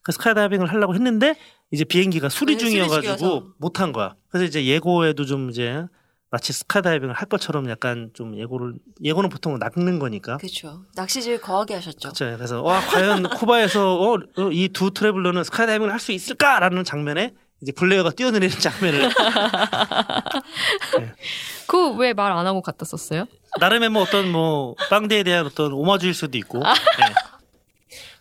[0.07, 1.35] 그 스카이다이빙을 하려고 했는데
[1.69, 3.43] 이제 비행기가 수리 네, 중이어가지고.
[3.57, 4.15] 못 한 거야.
[4.29, 5.83] 그래서 이제 예고에도 좀 이제
[6.31, 10.37] 마치 스카이다이빙을 할 것처럼 약간 좀 예고를 예고는 보통 낚는 거니까.
[10.37, 10.83] 그렇죠.
[10.95, 12.13] 낚시질 거하게 하셨죠.
[12.13, 12.37] 그렇죠.
[12.37, 14.17] 그래서 와 과연 쿠바에서 어,
[14.53, 19.09] 이 두 트래블러는 스카이다이빙을 할 수 있을까라는 장면에 이제 블레어가 뛰어내리는 장면을
[21.67, 23.25] 그왜 말 안 하고 갖다 썼어요?
[23.59, 27.13] 나름의 뭐 어떤 뭐 빵대에 대한 어떤 오마주일 수도 있고 네.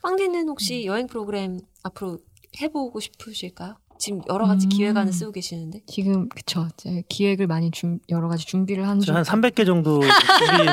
[0.03, 2.18] 빵디는 혹시 여행 프로그램 앞으로
[2.61, 3.76] 해보고 싶으실까요?
[3.99, 4.68] 지금 여러 가지 음.
[4.68, 5.80] 기획안을 쓰고 계시는데.
[5.87, 6.68] 지금 그쵸.
[7.09, 9.14] 기획을 많이 준 여러 가지 준비를 한 중.
[9.14, 10.68] 저한 300개 정도 준비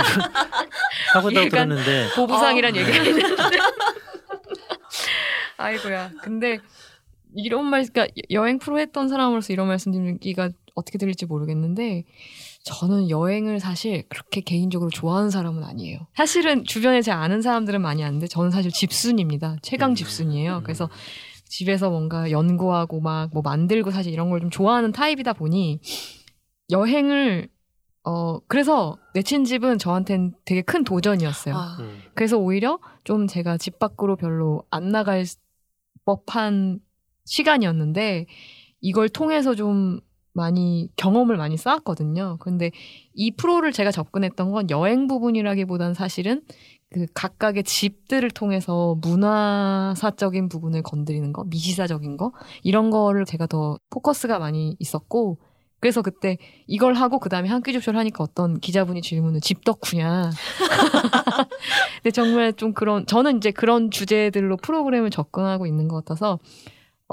[1.13, 2.77] 하고 있다고 들었는데 보부상이란 아.
[2.77, 3.57] 얘기를 했는데.
[5.57, 6.11] 아이고야.
[6.21, 6.59] 근데
[7.35, 12.03] 이런 말, 그러니까 여행 프로 했던 사람으로서 이런 말씀드리기가 어떻게 들릴지 모르겠는데
[12.63, 15.99] 저는 여행을 사실 그렇게 개인적으로 좋아하는 사람은 아니에요.
[16.15, 19.57] 사실은 주변에 제 아는 사람들은 많이 아는데 저는 사실 집순입니다.
[19.61, 19.95] 최강 음.
[19.95, 20.57] 집순이에요.
[20.57, 20.63] 음.
[20.63, 20.89] 그래서
[21.45, 25.81] 집에서 뭔가 연구하고 막 뭐 만들고 사실 이런 걸 좀 좋아하는 타입이다 보니
[26.71, 27.49] 여행을
[28.05, 31.55] 어 그래서 내친 집은 저한테는 되게 큰 도전이었어요.
[31.55, 32.01] 아, 음.
[32.15, 35.25] 그래서 오히려 좀 제가 집 밖으로 별로 안 나갈
[36.05, 36.79] 법한
[37.25, 38.25] 시간이었는데
[38.81, 39.99] 이걸 통해서 좀
[40.33, 42.37] 많이 경험을 많이 쌓았거든요.
[42.39, 42.71] 근데
[43.13, 46.41] 이 프로를 제가 접근했던 건 여행 부분이라기보단 사실은
[46.91, 52.31] 그 각각의 집들을 통해서 문화사적인 부분을 건드리는 거, 미시사적인 거
[52.63, 55.39] 이런 거를 제가 더 포커스가 많이 있었고
[55.79, 60.29] 그래서 그때 이걸 하고 그 다음에 한 끼 줍쇼를 하니까 어떤 기자분이 질문을 집 덕후냐
[62.03, 66.39] 근데 정말 좀 그런 저는 이제 그런 주제들로 프로그램을 접근하고 있는 것 같아서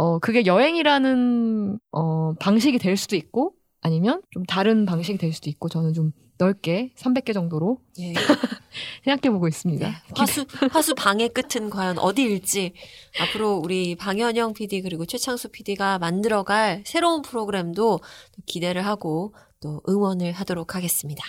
[0.00, 5.68] 어 그게 여행이라는 어 방식이 될 수도 있고 아니면 좀 다른 방식이 될 수도 있고
[5.68, 8.14] 저는 좀 넓게 300개 정도로 예.
[9.04, 9.86] 생각해 보고 있습니다.
[9.86, 9.94] 네.
[10.16, 12.72] 화수 화수 방의 끝은 과연 어디일지
[13.20, 20.32] 앞으로 우리 방현영 PD 그리고 최창수 PD가 만들어갈 새로운 프로그램도 또 기대를 하고 또 응원을
[20.32, 21.22] 하도록 하겠습니다.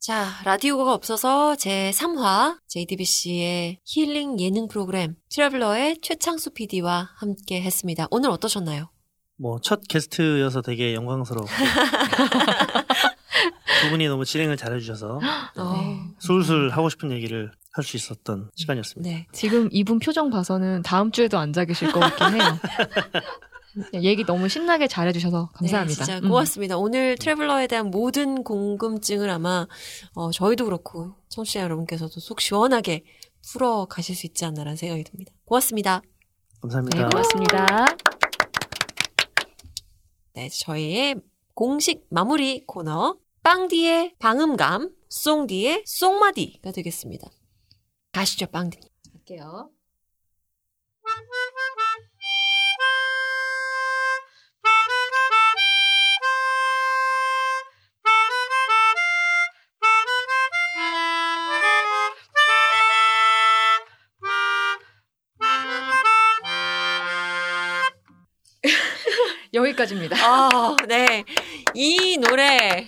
[0.00, 8.06] 자, 라디오가 없어서 제 3화 JTBC의 힐링 예능 프로그램 트래블러의 최창수 PD와 함께 했습니다.
[8.10, 8.90] 오늘 어떠셨나요?
[9.40, 11.46] 뭐 첫 게스트여서 되게 영광스럽고
[13.82, 15.20] 두 분이 너무 진행을 잘해주셔서
[15.56, 19.08] 어, 술술 하고 싶은 얘기를 할 수 있었던 시간이었습니다.
[19.08, 19.26] 네.
[19.32, 22.58] 지금 이분 표정 봐서는 다음 주에도 앉아 계실 것 같긴 해요.
[23.94, 26.04] 얘기 너무 신나게 잘해주셔서 감사합니다.
[26.04, 26.28] 네, 진짜 음.
[26.28, 26.76] 고맙습니다.
[26.78, 29.66] 오늘 트래블러에 대한 모든 궁금증을 아마
[30.14, 33.04] 어, 저희도 그렇고 청취자 여러분께서도 속 시원하게
[33.50, 35.32] 풀어 가실 수 있지 않나라는 생각이 듭니다.
[35.44, 36.02] 고맙습니다.
[36.60, 36.98] 감사합니다.
[36.98, 37.86] 네, 고맙습니다.
[40.34, 41.16] 네, 저희의
[41.54, 47.28] 공식 마무리 코너 빵디의 방음감, 송디의 송마디가 되겠습니다.
[48.12, 48.78] 가시죠, 빵디.
[49.12, 49.70] 갈게요.
[69.58, 70.16] 여기까지입니다.
[70.20, 71.24] 아, 네.
[71.74, 72.84] 이 노래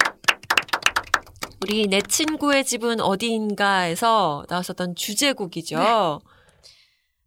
[1.63, 6.21] 우리 내 친구의 집은 어디인가에서 나왔었던 주제곡이죠.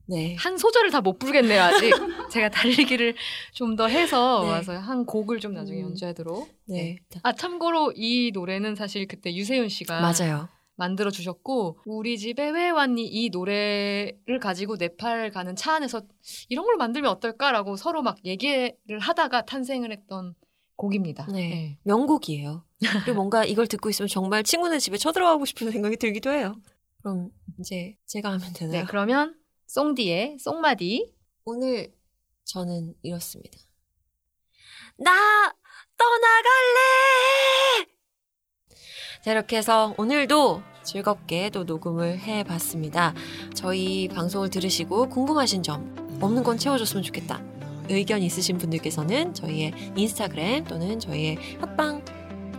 [0.06, 0.36] 네.
[0.38, 1.92] 한 소절을 다 못 부르겠네요, 아직.
[2.32, 3.16] 제가 달리기를
[3.54, 4.50] 좀 더 해서 네.
[4.50, 5.90] 와서 한 곡을 좀 나중에 음.
[5.90, 6.50] 연주하도록.
[6.68, 6.98] 네.
[7.24, 10.50] 아, 참고로 이 노래는 사실 그때 유세윤 씨가 맞아요.
[10.76, 16.02] 만들어 주셨고 우리 집에 왜 왔니 이 노래를 가지고 네팔 가는 차 안에서
[16.50, 20.36] 이런 걸 만들면 어떨까라고 서로 막 얘기를 하다가 탄생을 했던
[20.76, 21.28] 곡입니다.
[21.32, 21.78] 네.
[21.84, 22.66] 명곡이에요.
[23.06, 26.56] 그리고 뭔가 이걸 듣고 있으면 정말 친구네 집에 쳐들어가고 싶은 생각이 들기도 해요.
[27.02, 28.86] 그럼 이제 제가 하면 네, 되나요?
[28.88, 29.36] 그러면
[29.68, 31.14] 송디의 송마디
[31.46, 31.94] 오늘
[32.46, 33.58] 저는 이렇습니다.
[34.98, 35.54] 나
[35.98, 37.93] 떠나갈래!
[39.24, 43.14] 자, 이렇게 해서 오늘도 즐겁게 또 녹음을 해봤습니다.
[43.54, 47.42] 저희 방송을 들으시고 궁금하신 점 없는 건 채워줬으면 좋겠다.
[47.88, 52.04] 의견 있으신 분들께서는 저희의 인스타그램 또는 저희의 합방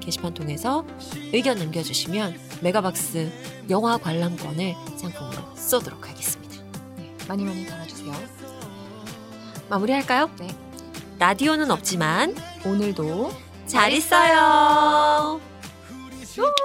[0.01, 0.87] 게시판 통해서
[1.35, 3.31] 의견 남겨주시면 메가박스
[3.69, 6.63] 영화 관람권을 상품으로 쏘도록 하겠습니다.
[6.97, 8.11] 네, 많이 많이 달아주세요.
[9.69, 10.31] 마무리할까요?
[10.41, 10.49] 네.
[11.19, 12.35] 라디오는 없지만
[12.65, 13.33] 오늘도
[13.67, 15.54] 잘 있어요.
[16.37, 16.65] Woo!